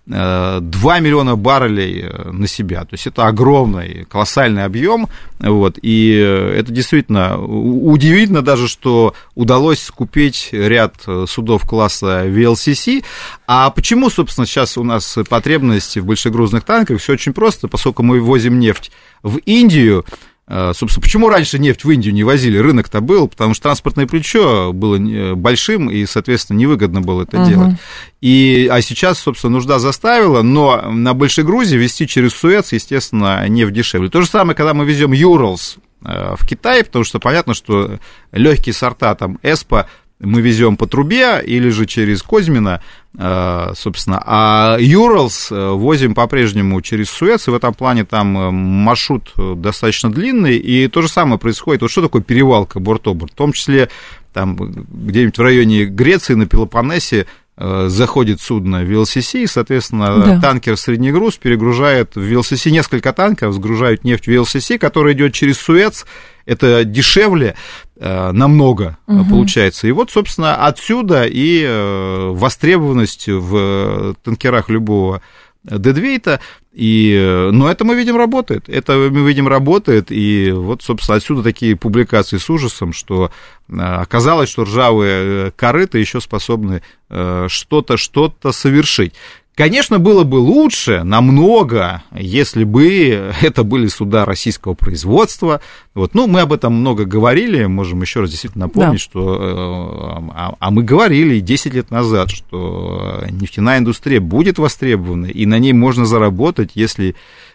[0.06, 0.60] 2
[1.00, 2.82] миллиона баррелей э, на себя.
[2.82, 5.08] То есть это огромный, колоссальный объем.
[5.38, 13.02] Вот, и э, это действительно удивительно даже, что удалось купить ряд э, судов класса VLCC.
[13.46, 17.00] А почему, собственно, сейчас у нас потребности в большегрузных танках?
[17.00, 20.04] Все очень просто, поскольку мы возим нефть в Индию,
[20.46, 22.58] собственно, почему раньше нефть в Индию не возили?
[22.58, 27.48] Рынок-то был, потому что транспортное плечо было большим, и, соответственно, невыгодно было это uh-huh.
[27.48, 27.74] делать.
[28.20, 33.72] И, а сейчас, собственно, нужда заставила, но на большой грузе вести через Суэц, естественно, нефть
[33.72, 34.10] дешевле.
[34.10, 37.98] То же самое, когда мы везем Юрлс э, в Китай, потому что понятно, что
[38.32, 39.88] легкие сорта, там, Эспа,
[40.24, 42.80] мы везем по трубе или же через Козьмина,
[43.16, 48.50] э, собственно, а Юралс э, возим по-прежнему через Суэц, и в этом плане там э,
[48.50, 51.82] маршрут достаточно длинный, и то же самое происходит.
[51.82, 53.32] Вот что такое перевалка борт-оборт?
[53.32, 53.88] В том числе
[54.32, 60.40] там где-нибудь в районе Греции, на Пелопоннесе, заходит судно в ВЛСС, и, соответственно, да.
[60.40, 65.58] танкер средний груз перегружает в ВЛСС несколько танков, сгружают нефть в ВЛСС, которая идет через
[65.58, 66.04] Суэц,
[66.46, 67.54] это дешевле
[67.96, 69.24] э, намного угу.
[69.24, 69.86] получается.
[69.86, 75.22] И вот, собственно, отсюда и э, востребованность в танкерах любого
[75.64, 76.40] дедвейта,
[76.72, 81.76] и, но это мы видим работает, это мы видим работает, и вот, собственно, отсюда такие
[81.76, 83.30] публикации с ужасом, что
[83.68, 89.14] оказалось, что ржавые корыта еще способны что-то, что-то совершить.
[89.54, 95.60] Конечно, было бы лучше намного, если бы это были суда российского производства.
[95.94, 96.14] Вот.
[96.14, 98.98] Ну, мы об этом много говорили, можем еще раз действительно напомнить, да.
[98.98, 100.20] что...
[100.20, 105.60] Э, а, а мы говорили 10 лет назад, что нефтяная индустрия будет востребована, и на
[105.60, 107.14] ней можно заработать, если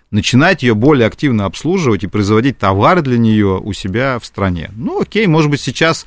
[0.10, 4.72] начинать ее более активно обслуживать и производить товары для нее у себя в стране.
[4.76, 6.06] Ну, окей, может быть, сейчас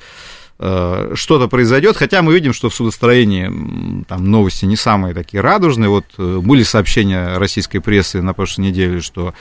[0.59, 5.89] что-то произойдет, хотя мы видим, что в судостроении там новости не самые такие радужные.
[5.89, 9.33] Вот э, были сообщения российской прессы на прошлой неделе, что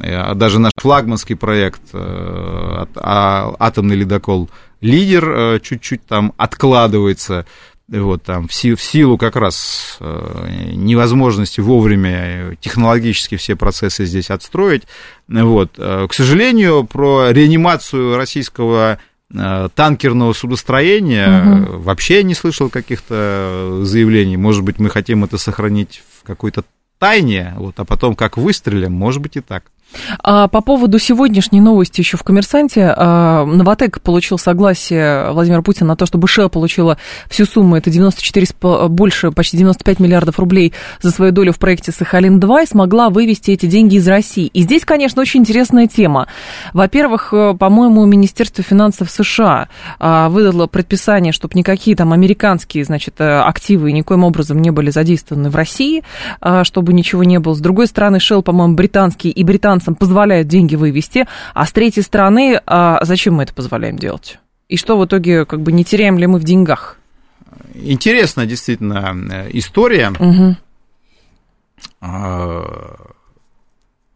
[0.00, 4.50] э, даже наш флагманский проект э, а, атомный ледокол
[4.80, 7.46] лидер э, чуть-чуть там откладывается
[7.88, 14.30] вот там в, си, в силу как раз э, невозможности вовремя технологически все процессы здесь
[14.30, 14.82] отстроить.
[15.28, 15.72] Вот.
[15.78, 18.98] Э, к сожалению, про реанимацию российского э,
[19.32, 21.78] танкерного судостроения угу.
[21.78, 24.36] вообще не слышал каких-то заявлений.
[24.36, 26.64] Может быть, мы хотим это сохранить в какой-то
[26.98, 29.64] тайне, вот, а потом как выстрелим, может быть и так.
[30.22, 32.92] А по поводу сегодняшней новости еще в «Коммерсанте».
[32.96, 38.88] А, Новотек получил согласие Владимира Путина на то, чтобы Shell получила всю сумму, это 94,
[38.88, 43.66] больше, почти 95 миллиардов рублей за свою долю в проекте «Сахалин-2» и смогла вывести эти
[43.66, 44.46] деньги из России.
[44.46, 46.26] И здесь, конечно, очень интересная тема.
[46.72, 49.68] Во-первых, э, по-моему, Министерство финансов США
[49.98, 55.50] а, выдало предписание, чтобы никакие там американские, значит, э, активы никоим образом не были задействованы
[55.50, 56.02] в России,
[56.40, 57.54] а, чтобы ничего не было.
[57.54, 62.02] С другой стороны, Shell, по-моему, британский и британский финансам позволяют деньги вывести, а с третьей
[62.02, 64.38] стороны, а зачем мы это позволяем делать?
[64.68, 66.98] И что в итоге, как бы не теряем ли мы в деньгах?
[67.74, 70.10] Интересная действительно история.
[70.18, 70.56] Угу.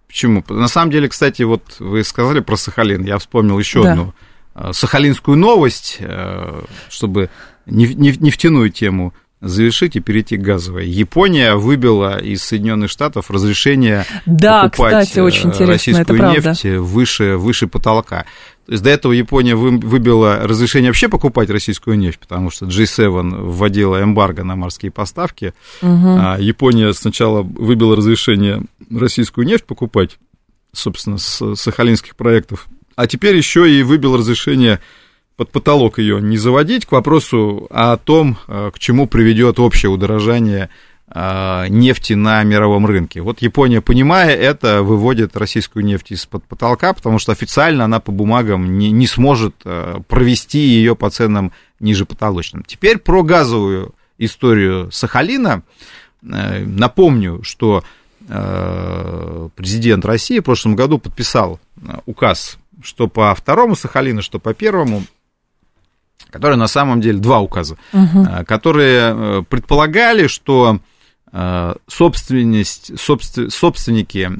[0.08, 0.44] Почему?
[0.48, 3.92] На самом деле, кстати, вот вы сказали про Сахалин, я вспомнил еще да.
[3.92, 4.14] одну
[4.54, 7.30] а, сахалинскую новость, э, чтобы
[7.66, 10.88] нефтяную тему завершить и перейти к газовой.
[10.88, 17.66] Япония выбила из Соединенных Штатов разрешение да, покупать кстати, очень э, российскую нефть выше, выше
[17.66, 18.26] потолка.
[18.66, 24.02] То есть до этого Япония выбила разрешение вообще покупать российскую нефть, потому что G7 вводила
[24.02, 25.54] эмбарго на морские поставки.
[25.82, 25.90] Угу.
[25.90, 30.18] А Япония сначала выбила разрешение российскую нефть покупать,
[30.72, 34.80] собственно, с сахалинских проектов, а теперь еще и выбил разрешение
[35.40, 40.68] под потолок ее не заводить, к вопросу о том, э, к чему приведет общее удорожание
[41.08, 43.22] э, нефти на мировом рынке.
[43.22, 48.76] Вот Япония, понимая это, выводит российскую нефть из-под потолка, потому что официально она по бумагам
[48.76, 52.62] не, не сможет э, провести ее по ценам ниже потолочным.
[52.62, 55.62] Теперь про газовую историю Сахалина.
[56.20, 57.82] Напомню, что
[59.56, 61.58] президент России в прошлом году подписал
[62.04, 65.02] указ, что по второму Сахалину, что по первому
[66.30, 68.26] которые на самом деле два указа, угу.
[68.46, 70.80] которые э, предполагали, что
[71.32, 74.30] э, собственность, собствен, собственники,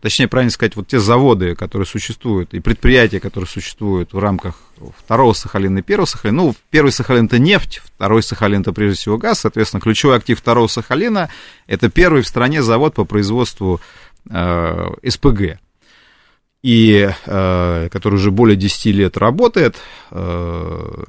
[0.00, 4.54] точнее, правильно сказать, вот те заводы, которые существуют, и предприятия, которые существуют в рамках
[4.98, 9.18] второго Сахалина и первого Сахалина, ну, первый Сахалин это нефть, второй Сахалин это прежде всего
[9.18, 11.28] газ, соответственно, ключевой актив второго Сахалина
[11.66, 13.80] это первый в стране завод по производству
[14.28, 15.58] СПГ
[16.66, 19.76] и э, который уже более 10 лет работает.
[20.10, 21.04] Э,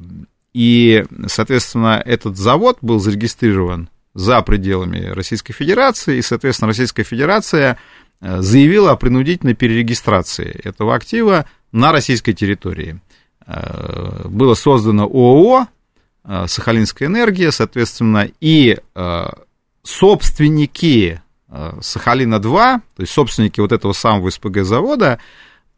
[0.53, 7.79] и, соответственно, этот завод был зарегистрирован за пределами Российской Федерации, и, соответственно, Российская Федерация
[8.21, 13.01] э, заявила о принудительной перерегистрации этого актива на российской территории.
[13.47, 15.65] Э, было создано ООО
[16.23, 18.77] э, «Сахалинская энергия», соответственно, и
[19.81, 25.17] собственники Сахалина-2, то есть собственники вот этого самого СПГ-завода,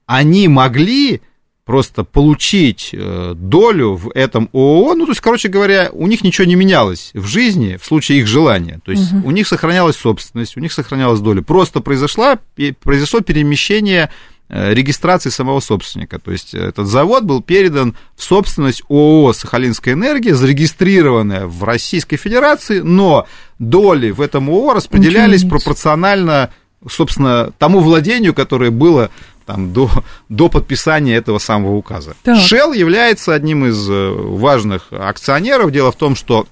[0.09, 1.21] они могли
[1.65, 6.47] просто получить э, долю в этом ООО, ну, то есть, короче говоря, у них ничего
[6.47, 9.27] не менялось в жизни в случае их желания, то есть угу.
[9.27, 12.39] у них сохранялась собственность, у них сохранялась доля, просто произошло,
[12.81, 14.09] произошло перемещение
[14.49, 16.17] э, регистрации самого собственника.
[16.17, 22.79] То есть этот завод был передан в собственность ООО «Сахалинская энергия», зарегистрированная в Российской Федерации,
[22.79, 23.27] но
[23.59, 26.49] доли в этом ООО распределялись пропорционально,
[26.89, 29.11] собственно, тому владению, которое было
[29.49, 29.89] там, до,
[30.29, 32.15] до подписания этого самого указа.
[32.21, 32.37] Так.
[32.37, 35.71] Shell является одним из э, важных акционеров.
[35.71, 36.45] Дело в том, что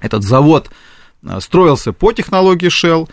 [0.00, 0.68] этот завод
[1.22, 3.08] э, строился по технологии Shell,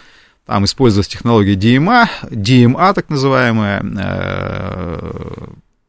[0.46, 3.86] там использовалась технология DMA, DMA так называемая.
[3.98, 5.48] Э,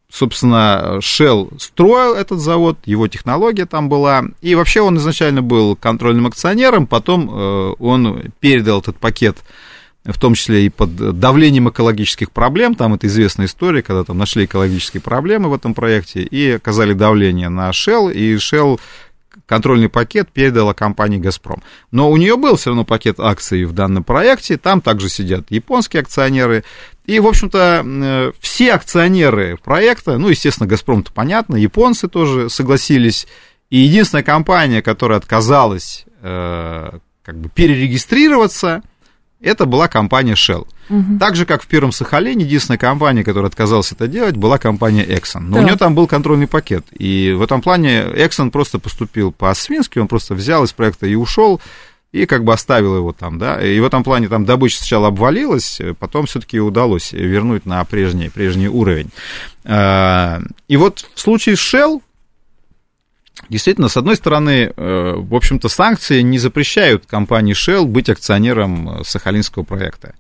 [0.09, 6.29] собственно, Shell строил этот завод, его технология там была, и вообще он изначально был контрольным
[6.29, 9.39] акционером, потом он передал этот пакет
[10.13, 14.45] в том числе и под давлением экологических проблем, там это известная история, когда там нашли
[14.45, 18.79] экологические проблемы в этом проекте и оказали давление на Shell, и Shell
[19.47, 21.63] контрольный пакет передала компании «Газпром».
[21.91, 26.03] Но у нее был все равно пакет акций в данном проекте, там также сидят японские
[26.03, 26.65] акционеры,
[27.07, 33.27] и, в общем-то, э, все акционеры проекта, ну, естественно, «Газпром»-то понятно, японцы тоже согласились,
[33.71, 36.91] и единственная компания, которая отказалась э,
[37.23, 38.83] как бы перерегистрироваться–
[39.45, 40.67] это была компания Shell.
[40.89, 41.19] Угу.
[41.19, 45.41] Так же, как в первом Сахалине, единственная компания, которая отказалась это делать, была компания Exxon.
[45.41, 45.61] Но да.
[45.61, 46.85] у нее там был контрольный пакет.
[46.93, 51.61] И в этом плане Exxon просто поступил по-свински, он просто взял из проекта и ушел,
[52.13, 53.61] и как бы оставил его там, да.
[53.61, 58.69] И в этом плане там добыча сначала обвалилась, потом все-таки удалось вернуть на прежний, прежний
[58.69, 59.11] уровень.
[59.65, 62.01] А, и вот в случае с Shell,
[63.49, 69.05] Действительно, с одной стороны, э, в общем-то, санкции не запрещают компании Shell быть акционером э,
[69.05, 70.15] Сахалинского проекта.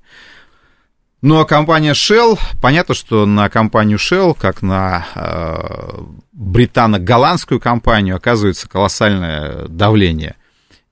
[1.23, 6.03] Ну а компания Shell, понятно, что на компанию Shell, как на э,
[6.33, 10.37] британо-голландскую компанию, оказывается колоссальное давление.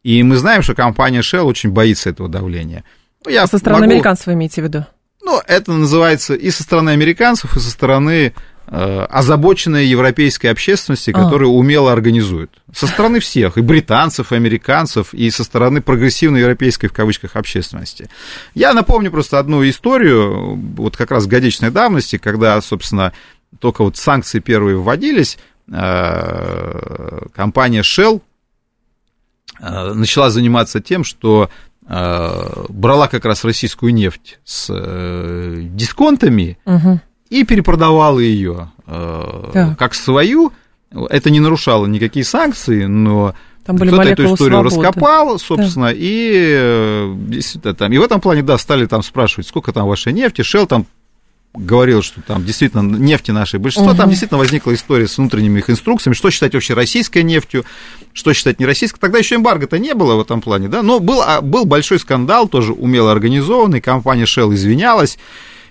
[0.03, 2.83] И мы знаем, что компания Shell очень боится этого давления.
[3.25, 3.93] Ну, я со стороны могу...
[3.93, 4.87] американцев вы имеете в виду?
[5.23, 8.33] Ну, это называется и со стороны американцев, и со стороны
[8.69, 11.25] Э, озабоченной европейской общественности, а.
[11.25, 11.53] которая а.
[11.53, 12.51] умело организует.
[12.73, 18.09] Со стороны всех, и британцев, и американцев, и со стороны прогрессивной европейской, в кавычках, общественности.
[18.55, 23.13] Я напомню просто одну историю, вот как раз годичной давности, когда, собственно,
[23.59, 25.39] только вот санкции первые вводились,
[25.71, 28.23] э, компания Shell
[29.61, 31.51] э, начала заниматься тем, что
[31.85, 34.69] брала как раз российскую нефть с
[35.75, 37.01] дисконтами, угу
[37.33, 40.53] и перепродавала ее э, как свою.
[41.09, 44.77] Это не нарушало никакие санкции, но там были кто-то эту историю свободы.
[44.77, 45.93] раскопал, собственно, да.
[45.97, 50.43] и, э, там, и в этом плане, да, стали там спрашивать, сколько там вашей нефти,
[50.43, 50.87] Shell там
[51.55, 53.99] говорил, что там действительно нефти нашей большинство, угу.
[53.99, 57.65] там действительно возникла история с внутренними их инструкциями, что считать вообще российской нефтью,
[58.13, 58.99] что считать не российской.
[58.99, 62.49] Тогда еще эмбарго-то не было в этом плане, да, но был, а, был большой скандал,
[62.49, 65.19] тоже умело организованный, компания Shell извинялась,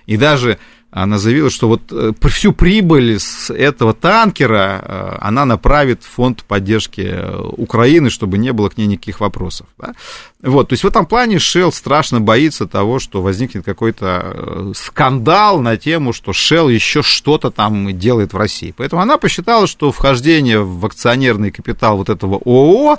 [0.06, 0.58] и даже
[0.94, 6.44] она заявила, что вот э, всю прибыль с этого танкера э, она направит в фонд
[6.44, 9.66] поддержки э, Украины, чтобы не было к ней никаких вопросов.
[9.78, 9.94] Да?
[10.42, 15.78] Вот, то есть в этом плане Shell страшно боится того, что возникнет какой-то скандал на
[15.78, 18.74] тему, что Shell еще что-то там делает в России.
[18.76, 22.98] Поэтому она посчитала, что вхождение в акционерный капитал вот этого ООО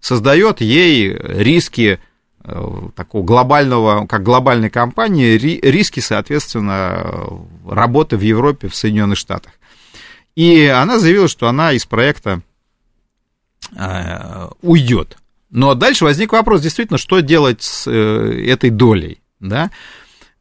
[0.00, 1.98] создает ей риски
[2.44, 7.26] такого глобального, как глобальной компании, риски, соответственно,
[7.66, 9.52] работы в Европе, в Соединенных Штатах.
[10.34, 12.42] И она заявила, что она из проекта
[13.74, 15.16] э, уйдет.
[15.50, 19.70] Но дальше возник вопрос, действительно, что делать с э, этой долей, да?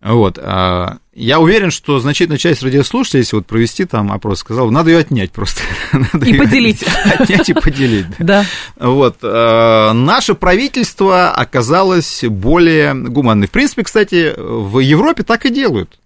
[0.04, 0.38] Вот.
[0.41, 4.97] А, я уверен, что значительная часть радиослушателей, если вот провести там опрос, сказал, надо ее
[4.97, 5.62] отнять просто.
[5.93, 6.84] надо и поделить.
[7.06, 8.08] Отнять и поделить.
[8.20, 8.45] Да.
[8.78, 9.18] Вот.
[9.24, 13.47] А, наше правительство оказалось более гуманным.
[13.47, 15.99] В принципе, кстати, в Европе так и делают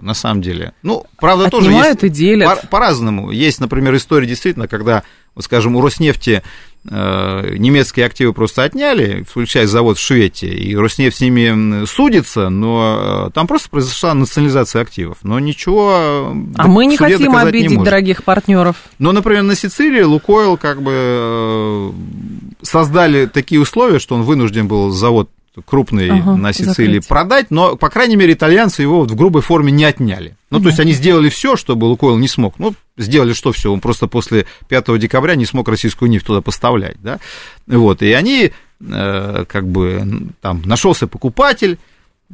[0.00, 0.72] на самом деле.
[0.82, 2.68] Ну, правда, Отнимают тоже есть и делят.
[2.70, 3.30] По-разному.
[3.30, 5.04] есть, например, история действительно, когда,
[5.34, 6.42] вот, скажем, у Роснефти
[6.90, 13.28] Э, немецкие активы просто отняли, включая завод в Швеции, и Роснефть с ними судится, но
[13.28, 15.18] э, там просто произошла национализация активов.
[15.22, 16.34] Но ничего...
[16.56, 18.76] А мы не хотим обидеть не дорогих партнеров.
[18.98, 21.92] Но, например, на Сицилии Лукойл как бы э,
[22.62, 25.30] создали такие условия, что он вынужден был завод
[25.60, 27.08] крупный ага, на Сицилии закрыть.
[27.08, 30.36] продать, но, по крайней мере, итальянцы его вот в грубой форме не отняли.
[30.50, 30.64] Ну, угу.
[30.64, 32.58] то есть они сделали все, чтобы Лукойл не смог.
[32.58, 36.96] Ну, сделали что все, он просто после 5 декабря не смог российскую нефть туда поставлять,
[37.02, 37.20] да.
[37.66, 41.78] Вот, и они, э, как бы, там, нашелся покупатель,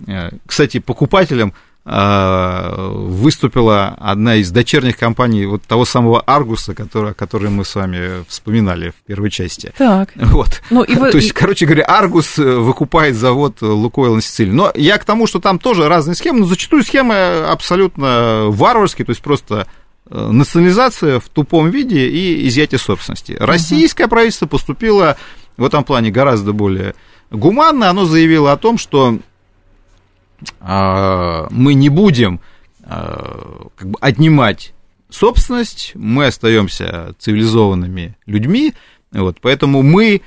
[0.07, 1.55] э, кстати, покупателем
[1.89, 8.91] выступила одна из дочерних компаний вот того самого Аргуса, который, который мы с вами вспоминали
[8.91, 9.73] в первой части.
[9.77, 10.11] Так.
[10.39, 10.61] Вот.
[10.71, 11.11] Ну, и вы...
[11.11, 14.53] То есть, короче говоря, Аргус э, выкупает завод Лукойл на Сицилии.
[14.53, 17.15] Но я к тому, что там тоже разные схемы, но зачастую схемы
[17.49, 19.67] абсолютно варварские, то есть просто
[20.11, 23.37] э, национализация в тупом виде и изъятие собственности.
[23.41, 24.11] Российское uh-huh.
[24.11, 25.17] правительство поступило
[25.57, 26.95] в этом плане гораздо более
[27.31, 27.89] гуманно.
[27.89, 29.19] Оно заявило о том, что а,
[30.61, 32.41] мы не будем
[32.85, 34.73] а, как бы отнимать
[35.11, 38.75] собственность, мы остаемся цивилизованными людьми,
[39.13, 40.23] вот, поэтому мы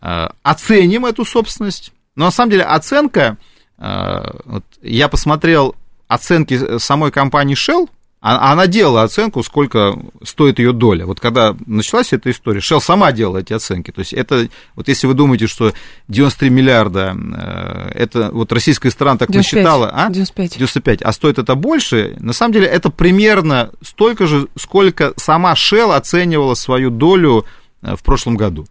[0.00, 1.92] а, оценим эту собственность.
[2.14, 3.36] Но на самом деле оценка,
[3.78, 5.74] вот, я посмотрел
[6.08, 7.90] оценки самой компании Shell, а,
[8.28, 11.06] она делала оценку, сколько стоит ее доля.
[11.06, 13.92] Вот когда началась эта история, Shell сама делала эти оценки.
[13.92, 15.72] То есть это, вот если вы думаете, что
[16.08, 20.10] 93 миллиарда, э, это вот российская страна так 95, насчитала, а?
[20.10, 20.58] 95.
[20.58, 25.94] 95, а стоит это больше, на самом деле это примерно столько же, сколько сама Shell
[25.94, 27.46] оценивала свою долю
[27.82, 28.66] э, в прошлом году.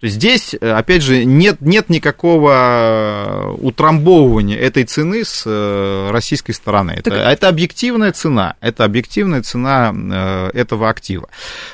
[0.00, 6.10] То есть здесь, э, опять же, нет, нет никакого э, утрамбовывания этой цены с э,
[6.10, 6.92] российской стороны.
[6.92, 7.28] Это, так...
[7.28, 9.94] это объективная цена, это объективная цена
[10.54, 11.28] этого актива.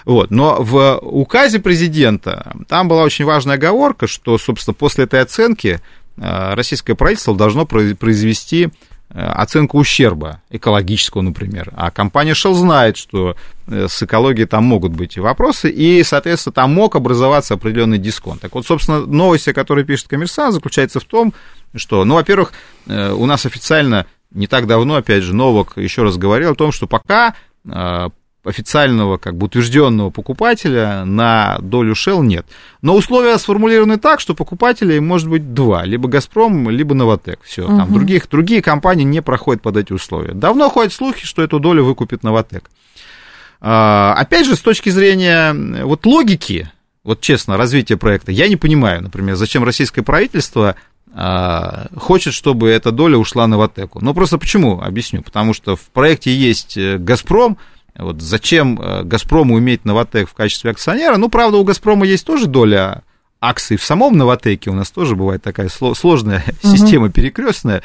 [0.05, 0.33] Вот.
[0.33, 5.81] Но в указе президента там была очень важная оговорка, что, собственно, после этой оценки
[6.17, 8.71] российское правительство должно произвести
[9.17, 11.73] оценку ущерба экологического, например.
[11.75, 13.35] А компания Shell знает, что
[13.67, 18.43] с экологией там могут быть вопросы, и, соответственно, там мог образоваться определенный дисконт.
[18.43, 21.33] Так вот, собственно, новость, о которой пишет коммерсант, заключается в том,
[21.75, 22.53] что, ну, во-первых,
[22.87, 26.87] у нас официально не так давно, опять же, Новак еще раз говорил о том, что
[26.87, 27.35] пока
[28.47, 32.47] официального, как бы утвержденного покупателя на долю Shell нет.
[32.83, 37.41] Но условия сформулированы так, что покупателей может быть два, либо Газпром, либо Новотек.
[37.43, 37.77] Все, угу.
[37.77, 40.33] там других, другие компании не проходят под эти условия.
[40.33, 42.71] Давно ходят слухи, что эту долю выкупит Новотек.
[43.61, 45.53] А, опять же, с точки зрения
[45.85, 46.71] вот логики,
[47.05, 50.77] вот честно, развития проекта, я не понимаю, например, зачем российское правительство
[51.19, 54.01] а, хочет, чтобы эта доля ушла на Ватеку.
[54.03, 54.81] Ну, просто почему?
[54.83, 55.23] Объясню.
[55.23, 57.57] Потому что в проекте есть э, «Газпром»,
[57.99, 61.17] вот зачем э, «Газпрому» иметь «Новотек» в качестве акционера?
[61.17, 63.03] Ну, правда, у «Газпрома» есть тоже доля
[63.41, 66.77] акций в самом «Новотеке», у нас тоже бывает такая сложная угу.
[66.77, 67.83] система перекрестная,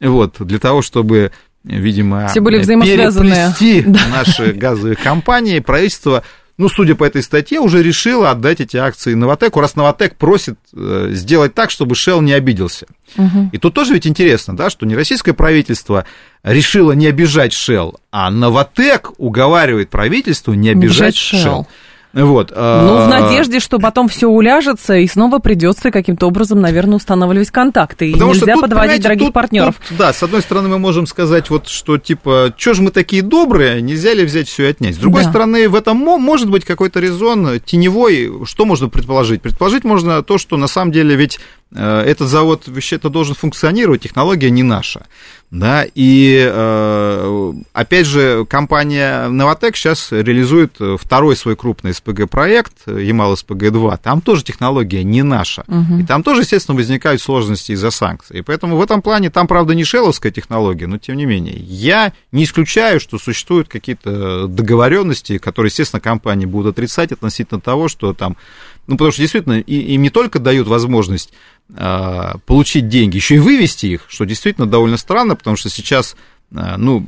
[0.00, 1.32] вот, для того, чтобы
[1.64, 3.54] видимо, Все были взаимосвязанные.
[3.58, 4.00] переплести да.
[4.08, 6.24] наши газовые компании, правительство
[6.56, 11.10] ну, судя по этой статье, уже решила отдать эти акции Новотеку, раз Новотек просит э,
[11.12, 12.86] сделать так, чтобы Shell не обиделся.
[13.16, 13.50] Угу.
[13.52, 16.04] И тут тоже ведь интересно, да, что не российское правительство
[16.44, 21.44] решило не обижать Shell, а Новотек уговаривает правительство не обижать Shell.
[21.44, 21.66] Shell.
[22.14, 22.50] Вот.
[22.50, 27.50] Ну, в а, надежде, что потом все уляжется, и снова придется каким-то образом, наверное, устанавливать
[27.50, 28.10] контакты.
[28.10, 29.74] И Потому нельзя тут, подводить дорогих тут, партнеров.
[29.88, 33.22] Тут, да, с одной стороны, мы можем сказать, вот, что типа, что же мы такие
[33.22, 34.94] добрые, нельзя ли взять все и отнять?
[34.94, 35.30] С другой да.
[35.30, 38.30] стороны, в этом может быть какой-то резон теневой.
[38.44, 39.42] Что можно предположить?
[39.42, 44.50] Предположить можно то, что на самом деле ведь Э, этот завод вообще-то должен функционировать, технология
[44.50, 45.06] не наша.
[45.50, 54.00] Да, и э, опять же, компания Новотек сейчас реализует второй свой крупный СПГ-проект, Ямал-СПГ-2.
[54.02, 55.62] Там тоже технология не наша.
[55.68, 56.00] Угу.
[56.00, 58.40] И там тоже, естественно, возникают сложности из-за санкций.
[58.40, 61.56] И поэтому в этом плане, там, правда, не шеловская технология, но тем не менее.
[61.56, 68.12] Я не исключаю, что существуют какие-то договоренности, которые, естественно, компании будут отрицать относительно того, что
[68.12, 68.36] там
[68.86, 71.32] ну, потому что действительно им не только дают возможность
[71.74, 76.16] а, получить деньги, еще и вывести их, что действительно довольно странно, потому что сейчас
[76.54, 77.04] а, ну,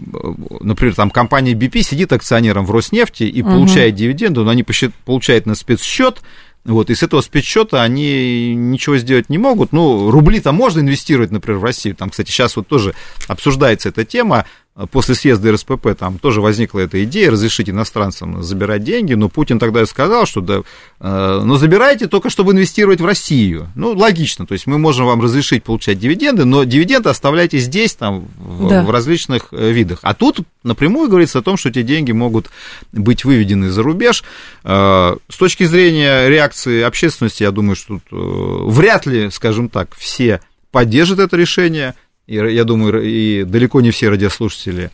[0.61, 3.51] например, там компания BP сидит акционером в Роснефти и угу.
[3.51, 4.65] получает дивиденды, но они
[5.05, 6.23] получают на спецсчет,
[6.65, 9.73] вот, и с этого спецсчета они ничего сделать не могут.
[9.73, 11.95] Ну, рубли-то можно инвестировать, например, в Россию.
[11.95, 12.95] Там, кстати, сейчас вот тоже
[13.29, 14.47] обсуждается эта тема
[14.91, 19.83] после съезда РСПП там тоже возникла эта идея разрешить иностранцам забирать деньги, но Путин тогда
[19.83, 20.61] и сказал, что да,
[21.01, 23.69] э, но забирайте только, чтобы инвестировать в Россию.
[23.75, 28.27] Ну, логично, то есть мы можем вам разрешить получать дивиденды, но дивиденды оставляйте здесь, там,
[28.37, 28.83] в, да.
[28.83, 30.01] в различных э, видах.
[30.03, 32.51] А тут напрямую говорится о том, что эти деньги могут
[32.93, 34.25] быть выведены за рубеж.
[34.63, 40.41] Э, с точки зрения реакции общественности, я думаю, что тут вряд ли, скажем так, все
[40.71, 41.95] поддержат это решение–
[42.27, 44.91] и я думаю, и далеко не все радиослушатели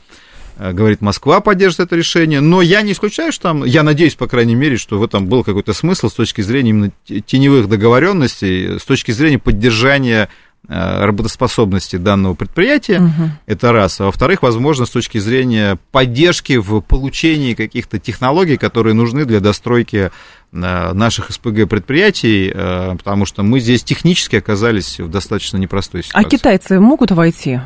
[0.57, 4.29] э, говорит, Москва поддержит это решение, но я не исключаю, что там, я надеюсь, по
[4.29, 8.85] крайней мере, что в этом был какой-то смысл с точки зрения именно теневых договоренностей, с
[8.85, 10.29] точки зрения поддержания
[10.69, 13.31] работоспособности данного предприятия, угу.
[13.47, 14.01] это раз.
[14.01, 20.11] А во-вторых, возможно, с точки зрения поддержки в получении каких-то технологий, которые нужны для достройки
[20.53, 26.05] э, наших СПГ предприятий, э, потому что мы здесь технически оказались в достаточно непростой а
[26.05, 26.27] ситуации.
[26.27, 27.61] А китайцы могут войти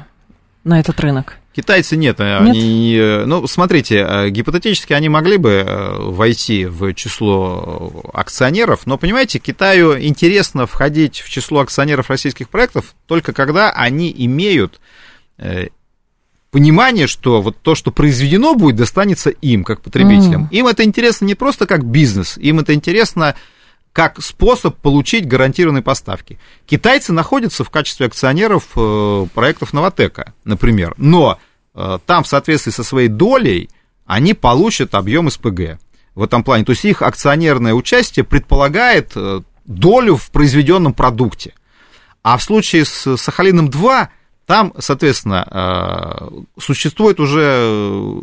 [0.67, 1.39] на этот рынок?
[1.55, 2.41] Китайцы нет, нет?
[2.43, 9.39] они, ну, смотрите, э, гипотетически они могли бы э, войти в число акционеров, но, понимаете,
[9.39, 14.81] Китаю интересно входить в число акционеров российских проектов только когда они имеют
[15.39, 15.69] э,
[16.51, 20.45] понимание, что вот то, что произведено будет, достанется им, как потребителям.
[20.45, 20.49] Mm.
[20.51, 23.35] Им это интересно не просто как бизнес, им это интересно
[23.97, 26.39] как способ получить гарантированные поставки.
[26.67, 31.39] Китайцы находятся в качестве акционеров э, проектов Новотека, например, но
[31.75, 33.71] э, там в соответствии со своей долей
[34.05, 35.79] они получат объем СПГ
[36.15, 36.67] в этом плане.
[36.67, 41.55] То есть их акционерное участие предполагает э, долю в произведенном продукте.
[42.23, 44.09] А в случае с Сахалином-2
[44.45, 46.29] там, соответственно,
[46.59, 48.21] существуют уже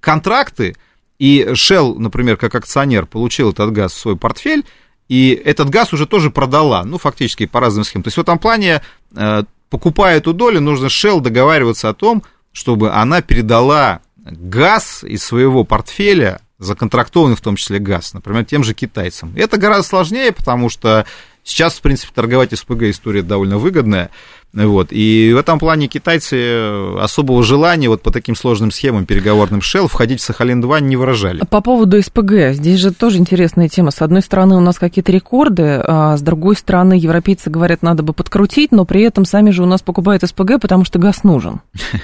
[0.00, 0.74] контракты,
[1.18, 4.64] и Shell, например, как акционер получил этот газ в свой портфель,
[5.08, 8.02] и этот газ уже тоже продала, ну, фактически по разным схемам.
[8.04, 8.82] То есть в этом плане,
[9.14, 15.64] э, покупая эту долю, нужно Shell договариваться о том, чтобы она передала газ из своего
[15.64, 19.32] портфеля, законтрактованный в том числе газ, например, тем же китайцам.
[19.36, 21.06] Это гораздо сложнее, потому что
[21.46, 24.10] Сейчас, в принципе, торговать СПГ история довольно выгодная.
[24.52, 24.88] Вот.
[24.90, 30.20] И в этом плане китайцы особого желания вот по таким сложным схемам переговорным Shell входить
[30.20, 31.44] в Сахалин-2 не выражали.
[31.48, 33.92] По поводу СПГ, здесь же тоже интересная тема.
[33.92, 38.12] С одной стороны, у нас какие-то рекорды, а с другой стороны, европейцы говорят, надо бы
[38.12, 41.60] подкрутить, но при этом сами же у нас покупают СПГ, потому что газ нужен.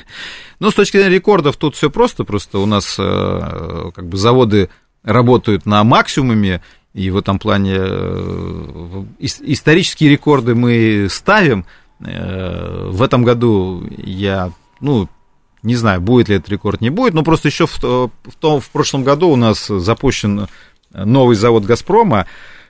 [0.61, 4.71] Ну, с точки зрения рекордов тут все просто, просто у нас э, как бы заводы
[5.03, 6.63] работают на максимуме,
[6.95, 11.65] и в этом плане э, исторические рекорды мы ставим.
[12.01, 15.09] Э, в этом году я, ну,
[15.63, 18.69] не знаю, будет ли этот рекорд, не будет, но просто еще в, в, том, в
[18.71, 20.49] прошлом году у нас запущен
[20.93, 22.27] новый завод «Газпрома»,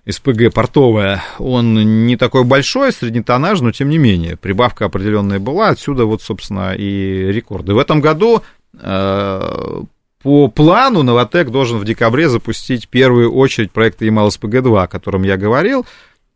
[0.09, 6.07] СПГ портовая, он не такой большой, среднетоннаж, но тем не менее, прибавка определенная была, отсюда
[6.07, 7.73] вот, собственно, и рекорды.
[7.73, 8.43] В этом году
[8.81, 9.83] э,
[10.23, 15.85] по плану Новотек должен в декабре запустить первую очередь проекта Ямал-СПГ-2, о котором я говорил.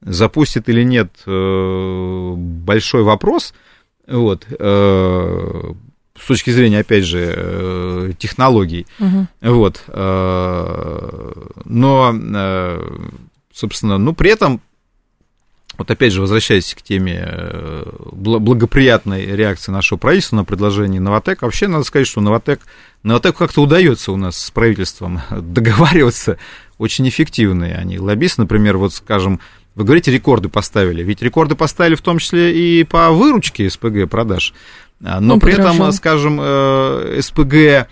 [0.02, 3.54] Запустит или нет, э, большой вопрос.
[4.06, 5.72] Вот, э,
[6.18, 8.86] с точки зрения, опять же, э, технологий.
[8.98, 9.26] Угу.
[9.42, 9.82] Вот,
[11.64, 12.14] но
[13.52, 14.60] собственно, ну, при этом,
[15.78, 21.68] вот опять же, возвращаясь к теме э, благоприятной реакции нашего правительства на предложение Новотек, вообще
[21.68, 22.60] надо сказать, что Новотек,
[23.02, 26.38] Новотек как-то удается у нас с правительством договариваться,
[26.78, 27.98] очень эффективные они.
[27.98, 29.40] Лоббисты, например, вот, скажем,
[29.74, 31.02] вы говорите, рекорды поставили.
[31.02, 34.54] Ведь рекорды поставили в том числе и по выручке СПГ продаж.
[35.04, 37.88] А, но ну, при этом, скажем, э, СПГ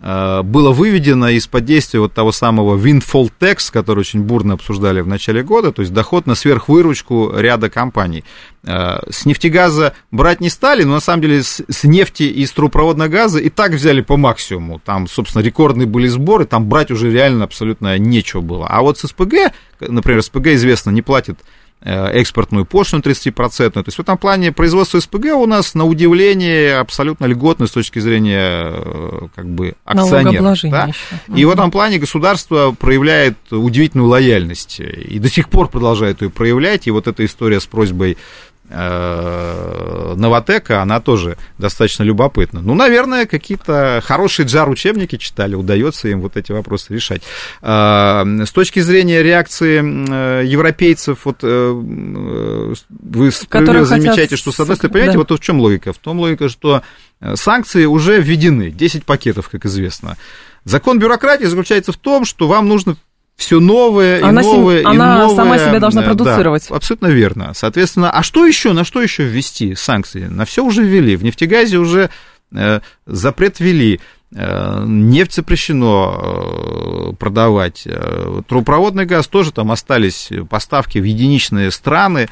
[0.00, 5.42] было выведено из-под действия вот того самого windfall tax, который очень бурно обсуждали в начале
[5.42, 8.22] года, то есть доход на сверхвыручку ряда компаний.
[8.64, 13.08] Э, с нефтегаза брать не стали, но на самом деле с, нефти и с трубопроводного
[13.08, 14.80] газа и так взяли по максимуму.
[14.84, 18.66] Там, собственно, рекордные были сборы, там брать уже реально абсолютно нечего было.
[18.68, 23.70] А вот с СПГ, например, СПГ известно, не платит Э, экспортную пошлину 30%.
[23.70, 28.00] То есть в этом плане производство СПГ у нас, на удивление, абсолютно льготное с точки
[28.00, 30.58] зрения э, как бы акционеров.
[30.64, 30.90] Да?
[31.34, 36.86] И в этом плане государство проявляет удивительную лояльность и до сих пор продолжает ее проявлять.
[36.86, 42.60] И вот эта история с просьбой Э, Новотека, она тоже достаточно любопытна.
[42.60, 47.22] Ну, наверное, какие-то хорошие джар-учебники читали, удается им вот эти вопросы решать.
[47.62, 54.38] Э, с точки зрения реакции э, европейцев, вот вы справедливо замечаете, хотят...
[54.38, 55.18] что, с одной стороны, понимаете, да.
[55.18, 55.92] вот в чем логика?
[55.92, 56.82] В том логика, что
[57.34, 60.16] санкции уже введены, 10 пакетов, как известно.
[60.64, 62.96] Закон бюрократии заключается в том, что вам нужно
[63.38, 64.90] все новое она и новое, сем...
[64.90, 65.36] и она новое.
[65.36, 66.66] сама себя должна продуцировать.
[66.68, 67.52] Да, абсолютно верно.
[67.54, 70.24] Соответственно, а что еще, на что еще ввести санкции?
[70.24, 71.14] На все уже ввели.
[71.14, 72.10] В нефтегазе уже
[72.52, 74.00] э, запрет ввели.
[74.34, 77.86] Э, нефть запрещено э, продавать.
[78.48, 82.28] Трубопроводный газ тоже там остались поставки в единичные страны.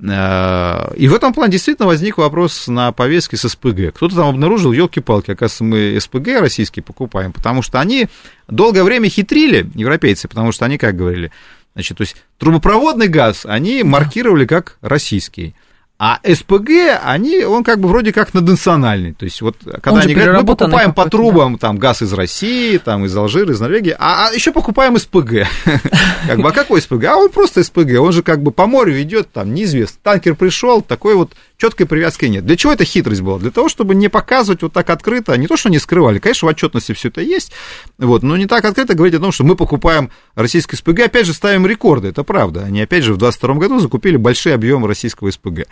[0.00, 3.94] Э, и в этом плане действительно возник вопрос на повестке с СПГ.
[3.94, 8.08] Кто-то там обнаружил, елки-палки, оказывается, мы СПГ российские покупаем, потому что они
[8.48, 11.32] долгое время хитрили, европейцы, потому что они как говорили,
[11.74, 15.54] значит, то есть трубопроводный газ они маркировали как российский.
[15.98, 19.14] А СПГ, они, он как бы вроде как наднациональный.
[19.14, 21.58] То есть вот когда они говорят, мы покупаем по трубам да.
[21.58, 25.46] там газ из России, там из Алжира, из Норвегии, а, а еще покупаем СПГ.
[26.26, 27.04] Как бы, а какой СПГ?
[27.04, 29.98] А он просто СПГ, он же как бы по морю идет, там неизвестно.
[30.02, 32.44] Танкер пришел, такой вот четкой привязки нет.
[32.44, 33.38] Для чего эта хитрость была?
[33.38, 36.50] Для того, чтобы не показывать вот так открыто, не то, что не скрывали, конечно, в
[36.50, 37.52] отчетности все это есть,
[37.98, 41.32] вот, но не так открыто говорить о том, что мы покупаем российское СПГ, опять же,
[41.32, 42.64] ставим рекорды, это правда.
[42.64, 45.66] Они, опять же, в 2022 году закупили большие объемы российского СПГ.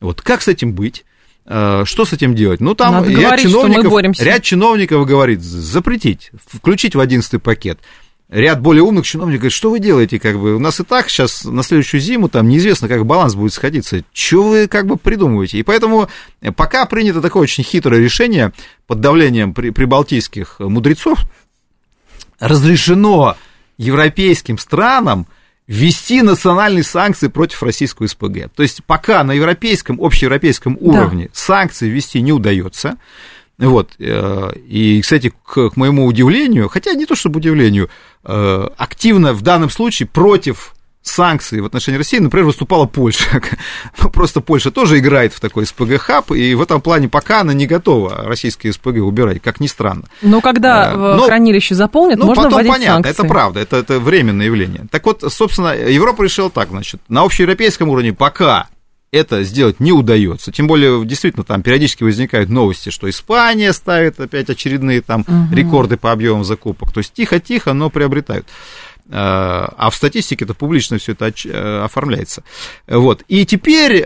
[0.00, 1.04] Вот, как с этим быть?
[1.46, 2.60] Э, что с этим делать?
[2.60, 7.78] Ну, там Надо ряд, говорить, чиновников, ряд чиновников говорит, запретить, включить в 11 пакет
[8.28, 11.44] ряд более умных чиновников говорит, что вы делаете, как бы, у нас и так сейчас
[11.44, 15.62] на следующую зиму там неизвестно, как баланс будет сходиться, что вы как бы придумываете, и
[15.62, 16.08] поэтому
[16.56, 18.52] пока принято такое очень хитрое решение
[18.86, 21.20] под давлением при, прибалтийских мудрецов,
[22.38, 23.36] разрешено
[23.78, 25.26] европейским странам
[25.66, 28.52] ввести национальные санкции против российского СПГ.
[28.54, 31.30] То есть пока на европейском, общеевропейском уровне да.
[31.32, 32.98] санкции ввести не удается,
[33.58, 33.92] вот.
[33.98, 37.88] Э, и, кстати, к, моему удивлению, хотя не то чтобы удивлению,
[38.24, 40.75] э, активно в данном случае против
[41.08, 43.40] санкций в отношении России, например, выступала Польша.
[44.02, 47.66] Ну, просто Польша тоже играет в такой СПГ-хаб, и в этом плане пока она не
[47.66, 50.04] готова российские СПГ убирать, как ни странно.
[50.22, 53.10] Но когда а, Но, хранилище заполнит, ну, можно потом вводить понятно, санкции.
[53.10, 54.86] это правда, это, это временное явление.
[54.90, 58.68] Так вот, собственно, Европа решила так, значит, на общеевропейском уровне пока
[59.12, 60.52] это сделать не удается.
[60.52, 65.54] Тем более, действительно, там периодически возникают новости, что Испания ставит опять очередные там угу.
[65.54, 66.92] рекорды по объемам закупок.
[66.92, 68.46] То есть тихо-тихо, но приобретают.
[69.10, 72.42] А в статистике это публично все это оформляется.
[72.86, 73.22] Вот.
[73.28, 74.04] И теперь,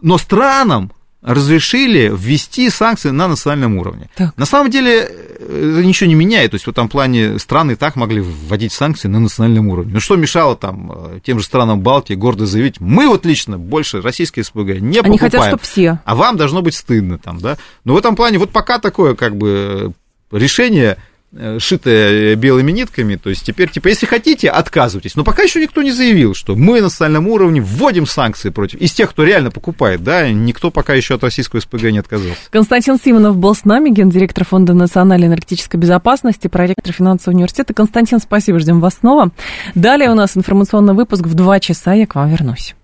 [0.00, 4.08] но странам разрешили ввести санкции на национальном уровне.
[4.16, 4.36] Так.
[4.38, 6.52] На самом деле это ничего не меняет.
[6.52, 9.92] То есть в этом плане страны и так могли вводить санкции на национальном уровне.
[9.92, 14.00] Ну что мешало там э, тем же странам Балтии гордо заявить, мы вот лично больше
[14.00, 15.18] российские СПГ не Они покупаем.
[15.18, 15.98] хотят, чтобы все.
[16.04, 17.58] А вам должно быть стыдно там, да.
[17.84, 19.92] Но в этом плане вот пока такое как бы
[20.32, 21.09] решение Э,
[21.58, 25.14] шитая белыми нитками, то есть теперь, типа, если хотите, отказывайтесь.
[25.14, 28.92] Но пока еще никто не заявил, что мы на социальном уровне вводим санкции против, из
[28.92, 32.36] тех, кто реально покупает, да, никто пока еще от российского СПГ не отказался.
[32.50, 37.74] Константин Симонов был с нами, гендиректор Фонда национальной энергетической безопасности, проректор финансового университета.
[37.74, 39.30] Константин, спасибо, ждем вас снова.
[39.74, 42.74] Далее у нас информационный выпуск в два часа, я к вам вернусь.